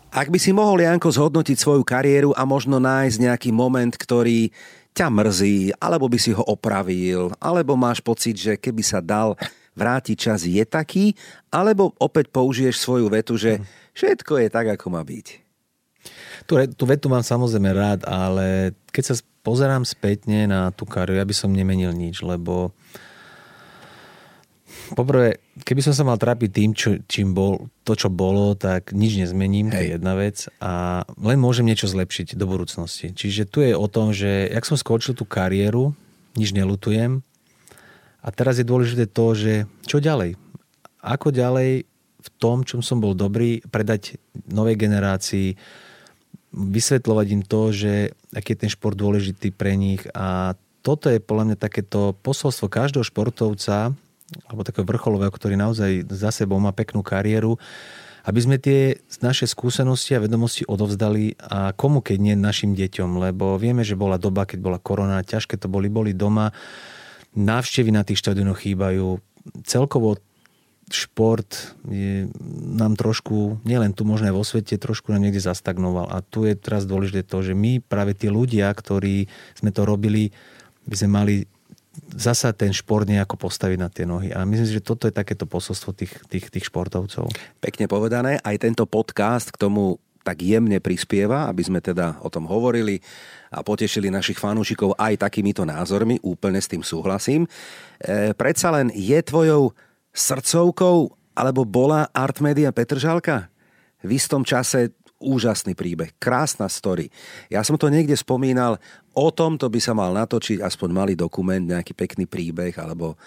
[0.08, 4.48] Ak by si mohol, Janko, zhodnotiť svoju kariéru a možno nájsť nejaký moment, ktorý
[4.94, 9.38] ťa mrzí, alebo by si ho opravil, alebo máš pocit, že keby sa dal
[9.78, 11.14] vrátiť čas, je taký,
[11.54, 13.62] alebo opäť použiješ svoju vetu, že
[13.94, 15.26] všetko je tak, ako má byť.
[16.50, 19.14] Tú, tú vetu mám samozrejme rád, ale keď sa
[19.46, 22.74] pozerám spätne na tú kariéru, ja by som nemenil nič, lebo
[24.92, 29.18] poprvé, keby som sa mal trápiť tým, čo, čím bol, to, čo bolo, tak nič
[29.18, 29.72] nezmením, Hej.
[29.72, 33.12] to je jedna vec a len môžem niečo zlepšiť do budúcnosti.
[33.12, 35.96] Čiže tu je o tom, že jak som skončil tú kariéru,
[36.36, 37.24] nič nelutujem
[38.22, 39.52] a teraz je dôležité to, že
[39.88, 40.36] čo ďalej?
[41.00, 44.18] Ako ďalej v tom, čom som bol dobrý, predať
[44.50, 45.54] novej generácii,
[46.52, 47.92] vysvetľovať im to, že
[48.34, 53.04] aký je ten šport dôležitý pre nich a toto je podľa mňa takéto posolstvo každého
[53.04, 53.92] športovca,
[54.48, 57.56] alebo takého vrcholového, ktorý naozaj za sebou má peknú kariéru,
[58.28, 63.56] aby sme tie naše skúsenosti a vedomosti odovzdali a komu keď nie našim deťom, lebo
[63.56, 66.52] vieme, že bola doba, keď bola korona, ťažké to boli, boli doma,
[67.32, 69.16] návštevy na tých štadionoch chýbajú,
[69.64, 70.20] celkovo
[70.88, 72.28] šport je,
[72.76, 76.08] nám trošku, nielen tu možné vo svete, trošku nám niekde zastagnoval.
[76.08, 80.32] A tu je teraz dôležité to, že my práve tí ľudia, ktorí sme to robili,
[80.88, 81.34] by sme mali
[82.14, 84.34] zasa ten šport nejako postaviť na tie nohy.
[84.34, 87.30] A myslím si, že toto je takéto posolstvo tých, tých, tých športovcov.
[87.62, 92.44] Pekne povedané, aj tento podcast k tomu tak jemne prispieva, aby sme teda o tom
[92.44, 93.00] hovorili
[93.48, 97.48] a potešili našich fanúšikov aj takýmito názormi, úplne s tým súhlasím.
[97.96, 99.72] E, predsa len je tvojou
[100.12, 103.48] srdcovkou alebo bola Artmedia Petržalka?
[104.04, 107.10] V istom čase úžasný príbeh, krásna story.
[107.50, 108.78] Ja som to niekde spomínal,
[109.14, 113.18] o tom to by sa mal natočiť aspoň malý dokument, nejaký pekný príbeh, alebo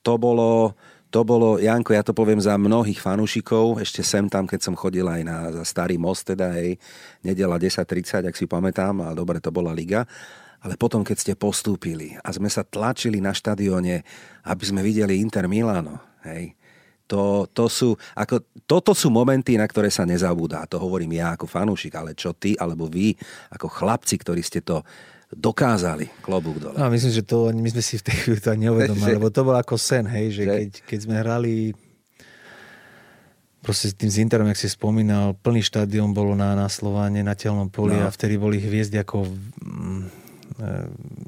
[0.00, 0.78] to bolo,
[1.10, 5.04] to bolo, Janko, ja to poviem za mnohých fanúšikov, ešte sem tam, keď som chodil
[5.04, 6.78] aj na za starý most, teda hej,
[7.26, 10.06] nedela 10.30, ak si pamätám, ale dobre, to bola liga.
[10.60, 14.04] Ale potom, keď ste postúpili a sme sa tlačili na štadióne,
[14.44, 16.52] aby sme videli Inter Milano, hej,
[17.10, 20.62] to, to sú, ako, toto sú momenty, na ktoré sa nezabúda.
[20.70, 23.18] To hovorím ja ako fanúšik, ale čo ty alebo vy
[23.50, 24.86] ako chlapci, ktorí ste to
[25.34, 26.78] dokázali klobúk dole.
[26.78, 29.42] No, myslím, že to my sme si v tej chvíli to ani neuvedomali, lebo to
[29.42, 30.54] bol ako sen, hej, že, že?
[30.54, 31.54] Keď, keď sme hrali
[33.60, 37.34] proste s tým z Interom, jak si spomínal, plný štadión bolo na, na Slováne, na
[37.34, 38.06] telnom poli no.
[38.06, 40.02] a vtedy boli hviezdy ako mm,
[40.58, 40.70] e,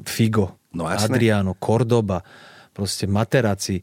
[0.07, 2.24] Figo, no, Adriano, Cordoba,
[2.72, 3.83] proste Materaci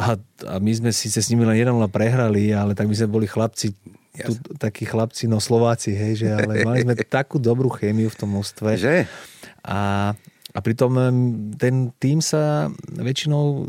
[0.00, 0.16] a,
[0.48, 3.76] a my sme síce s nimi len jeden prehrali, ale tak my sme boli chlapci,
[4.24, 8.32] tu, takí chlapci, no Slováci, hej, že, ale mali sme takú dobrú chémiu v tom
[8.32, 8.80] mústve.
[8.80, 9.04] Že?
[9.60, 10.12] A,
[10.50, 10.90] a pritom
[11.60, 13.68] ten tým sa väčšinou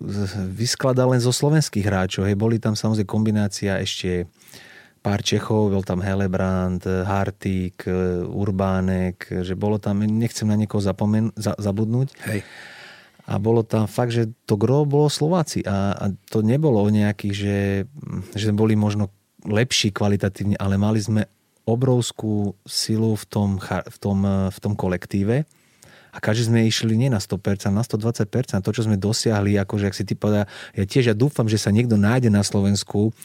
[0.56, 2.26] vyskladal len zo slovenských hráčov.
[2.26, 4.26] Hej, boli tam samozrejme kombinácia ešte
[5.02, 7.90] pár Čechov, bol tam Helebrand, Hartík,
[8.30, 12.14] Urbánek, že bolo tam, nechcem na niekoho zapomen- za- zabudnúť.
[12.30, 12.42] Hej
[13.32, 15.64] a bolo tam fakt, že to gro bolo Slováci.
[15.64, 17.60] A, a to nebolo o nejakých, že,
[18.36, 19.08] že boli možno
[19.48, 21.24] lepší kvalitatívne, ale mali sme
[21.64, 24.20] obrovskú silu v tom, v tom,
[24.52, 25.48] v tom kolektíve.
[26.12, 28.60] A každý sme išli nie na 100%, na 120%.
[28.60, 31.72] To, čo sme dosiahli, akože ak si ty povedal, ja tiež ja dúfam, že sa
[31.72, 33.16] niekto nájde na Slovensku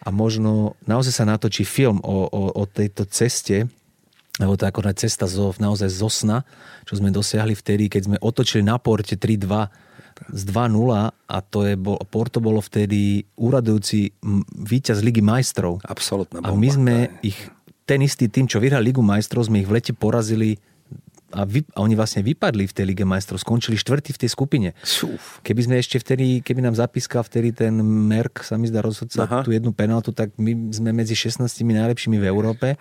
[0.00, 3.68] a možno naozaj sa natočí film o, o, o tejto ceste,
[4.42, 6.42] lebo to je ako cesta zo, naozaj zo sna,
[6.82, 9.70] čo sme dosiahli vtedy, keď sme otočili na porte 3-2
[10.30, 14.14] z 2-0 a to je, bol, Porto bolo vtedy úradujúci
[14.54, 15.82] víťaz Ligy majstrov.
[15.82, 16.54] Absolutná bomba.
[16.54, 17.38] A my sme ich,
[17.82, 20.58] ten istý tým, čo vyhral Ligu majstrov, sme ich v lete porazili
[21.34, 24.68] a, vy, a oni vlastne vypadli v tej Lige majstrov, skončili štvrtí v tej skupine.
[25.02, 25.42] Uf.
[25.42, 29.42] Keby sme ešte vtedy, keby nám zapískal vtedy ten Merk, sa mi zdá rozhodca, Aha.
[29.42, 32.78] tú jednu penaltu, tak my sme medzi 16 najlepšími v Európe.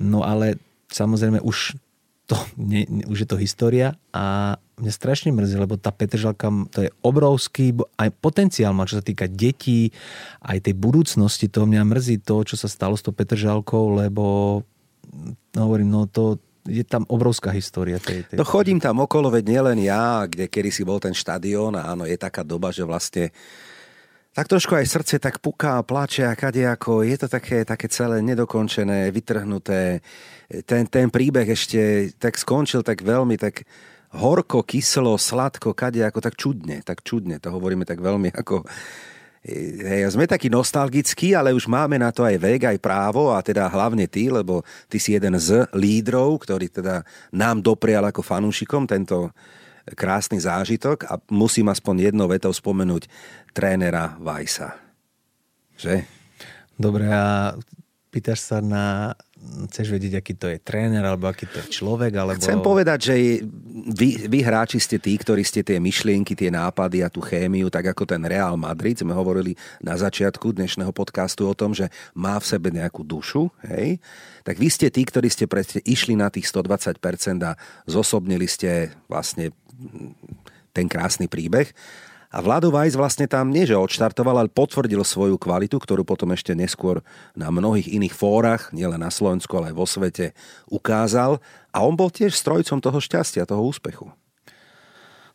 [0.00, 0.56] No ale
[0.88, 1.76] samozrejme už
[2.24, 6.90] to, nie, už je to história a mňa strašne mrzí, lebo tá Petržalka, to je
[7.02, 9.90] obrovský aj potenciál má, čo sa týka detí,
[10.40, 14.24] aj tej budúcnosti, to mňa mrzí to, čo sa stalo s tou Petržalkou, lebo
[15.58, 16.38] no, hovorím, no to,
[16.70, 17.98] je tam obrovská história.
[17.98, 18.36] Tej, tej...
[18.38, 22.06] No chodím tam okolo, veď nielen ja, kde kedy si bol ten štadión a áno,
[22.06, 23.34] je taká doba, že vlastne
[24.40, 28.24] tak trošku aj srdce tak puká, plače a kade ako je to také, také celé
[28.24, 30.00] nedokončené, vytrhnuté.
[30.64, 33.68] Ten, ten príbeh ešte tak skončil tak veľmi tak
[34.16, 37.36] horko, kyslo, sladko, kade ako tak čudne, tak čudne.
[37.36, 38.64] To hovoríme tak veľmi ako
[39.40, 43.72] Hej, sme takí nostalgickí, ale už máme na to aj vek, aj právo a teda
[43.72, 49.32] hlavne ty, lebo ty si jeden z lídrov, ktorý teda nám doprial ako fanúšikom tento,
[49.94, 53.08] krásny zážitok a musím aspoň jednou vetou spomenúť
[53.52, 54.78] trénera Vajsa.
[55.76, 56.04] Že?
[56.76, 57.54] Dobre, a
[58.10, 59.14] pýtaš sa na...
[59.40, 62.36] Chceš vedieť, aký to je tréner, alebo aký to je človek, alebo...
[62.36, 63.14] Chcem povedať, že
[63.88, 67.88] vy, vy hráči ste tí, ktorí ste tie myšlienky, tie nápady a tú chémiu, tak
[67.88, 72.48] ako ten Real Madrid, sme hovorili na začiatku dnešného podcastu o tom, že má v
[72.52, 73.96] sebe nejakú dušu, hej?
[74.44, 77.00] Tak vy ste tí, ktorí ste presne išli na tých 120%
[77.40, 77.56] a
[77.88, 79.56] zosobnili ste vlastne
[80.76, 81.72] ten krásny príbeh.
[82.30, 86.54] A Vlado Vajs vlastne tam nie, že odštartoval, ale potvrdil svoju kvalitu, ktorú potom ešte
[86.54, 87.02] neskôr
[87.34, 90.30] na mnohých iných fórach, nielen na Slovensku, ale aj vo svete,
[90.70, 91.42] ukázal.
[91.74, 94.14] A on bol tiež strojcom toho šťastia, toho úspechu.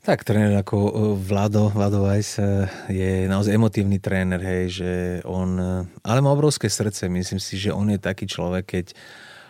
[0.05, 4.91] Tak, tréner ako e, Vlado, Vlado Weiss e, je naozaj emotívny tréner, hej, že
[5.25, 8.85] on, e, ale má obrovské srdce, myslím si, že on je taký človek, keď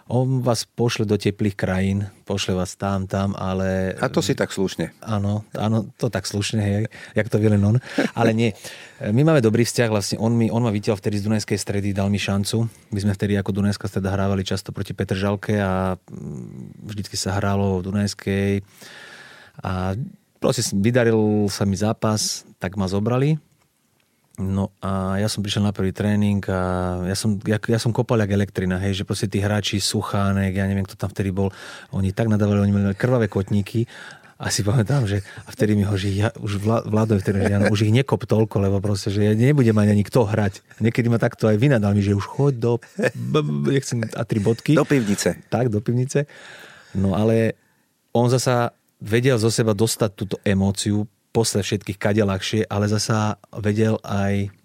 [0.06, 3.98] on vás pošle do teplých krajín, pošle vás tam, tam, ale...
[3.98, 4.94] A to si tak slušne.
[5.02, 6.86] Áno, áno, to tak slušne, hej,
[7.18, 7.82] jak to vie len on.
[8.14, 8.54] Ale nie.
[9.02, 12.14] My máme dobrý vzťah, vlastne on, mi, on ma videl vtedy z Dunajskej stredy, dal
[12.14, 12.70] mi šancu.
[12.94, 17.82] My sme vtedy ako Dunajská streda hrávali často proti Petržalke a mm, vždycky sa hralo
[17.82, 18.52] v Dunajskej.
[19.66, 19.98] A
[20.38, 23.42] proste vydaril sa mi zápas, tak ma zobrali
[24.36, 28.20] No a ja som prišiel na prvý tréning a ja som, ja, ja som kopal
[28.20, 31.56] jak elektrina, hej, že proste tí hráči, Suchánek, ja neviem, kto tam vtedy bol,
[31.96, 33.88] oni tak nadávali, oni mali krvavé kotníky
[34.36, 37.88] a si pamätám, že a vtedy mi ho, že ja, už vládoj vtedy, ja, už
[37.88, 40.60] ich nekop toľko, lebo proste, že ja nebudem ani kto hrať.
[40.84, 42.72] Niekedy ma takto aj vynadal mi, že už choď do,
[43.72, 44.76] nechcem, a tri bodky.
[44.76, 45.40] Do pivnice.
[45.48, 46.28] Tak, do pivnice.
[46.92, 47.56] No ale
[48.12, 54.00] on zasa vedel zo seba dostať túto emóciu, posle všetkých kade ľahšie, ale zasa vedel
[54.08, 54.56] aj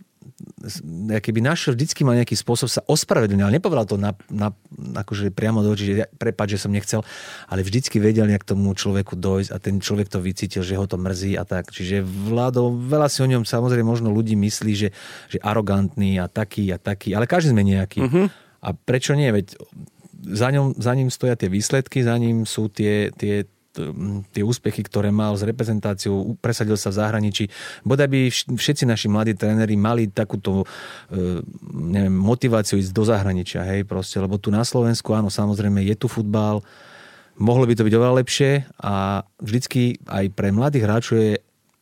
[1.20, 5.60] keby našiel, vždycky mal nejaký spôsob sa ospravedlniť, ale nepovedal to na, na, akože priamo
[5.60, 7.04] do očí, že prepáč, že som nechcel,
[7.48, 10.96] ale vždycky vedel nejak tomu človeku dojsť a ten človek to vycítil, že ho to
[10.96, 11.68] mrzí a tak.
[11.72, 14.88] Čiže vládo, veľa si o ňom samozrejme možno ľudí myslí, že,
[15.28, 18.00] že arogantný a taký a taký, ale každý sme nejaký.
[18.00, 18.26] Uh-huh.
[18.60, 19.28] A prečo nie?
[19.32, 19.56] Veď
[20.20, 23.48] za, ňom, za ním stoja tie výsledky, za ním sú tie, tie,
[24.34, 27.44] tie úspechy, ktoré mal s reprezentáciou, presadil sa v zahraničí.
[27.86, 28.20] Bodaj by
[28.58, 30.66] všetci naši mladí tréneri mali takúto
[31.08, 35.94] e, neviem, motiváciu ísť do zahraničia, hej, proste, lebo tu na Slovensku, áno, samozrejme je
[35.94, 36.66] tu futbal,
[37.38, 38.50] mohlo by to byť oveľa lepšie
[38.82, 41.32] a vždycky aj pre mladých hráčov je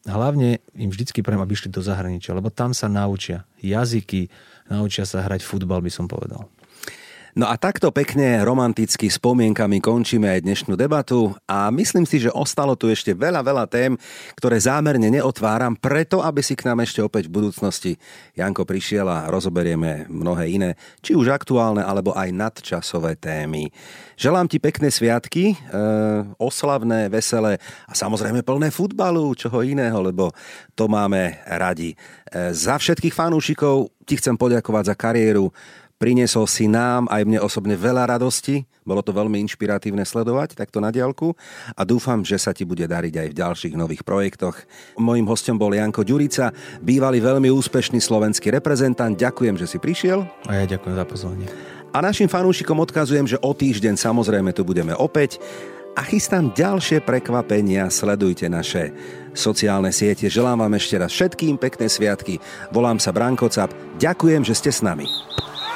[0.06, 4.28] hlavne im vždycky pre aby išli do zahraničia, lebo tam sa naučia jazyky,
[4.68, 6.48] naučia sa hrať futbal, by som povedal.
[7.36, 12.72] No a takto pekne romanticky spomienkami končíme aj dnešnú debatu a myslím si, že ostalo
[12.72, 14.00] tu ešte veľa, veľa tém,
[14.32, 17.92] ktoré zámerne neotváram, preto aby si k nám ešte opäť v budúcnosti
[18.32, 20.70] Janko prišiel a rozoberieme mnohé iné,
[21.04, 23.68] či už aktuálne alebo aj nadčasové témy.
[24.16, 25.56] Želám ti pekné sviatky, e,
[26.40, 30.32] oslavné, veselé a samozrejme plné futbalu, čoho iného, lebo
[30.72, 31.92] to máme radi.
[31.92, 31.96] E,
[32.56, 35.52] za všetkých fanúšikov ti chcem poďakovať za kariéru,
[35.98, 38.62] Priniesol si nám aj mne osobne veľa radosti.
[38.86, 41.34] Bolo to veľmi inšpiratívne sledovať takto na diálku
[41.74, 44.54] a dúfam, že sa ti bude dariť aj v ďalších nových projektoch.
[44.94, 49.18] Mojím hostom bol Janko Ďurica, bývalý veľmi úspešný slovenský reprezentant.
[49.18, 50.22] Ďakujem, že si prišiel.
[50.46, 51.46] A ja ďakujem za pozvanie.
[51.90, 55.42] A našim fanúšikom odkazujem, že o týždeň samozrejme tu budeme opäť
[55.98, 57.90] a chystám ďalšie prekvapenia.
[57.90, 58.94] Sledujte naše
[59.34, 60.30] sociálne siete.
[60.30, 62.38] Želám vám ešte raz všetkým pekné sviatky.
[62.70, 63.74] Volám sa Branko Cap.
[63.98, 65.10] Ďakujem, že ste s nami.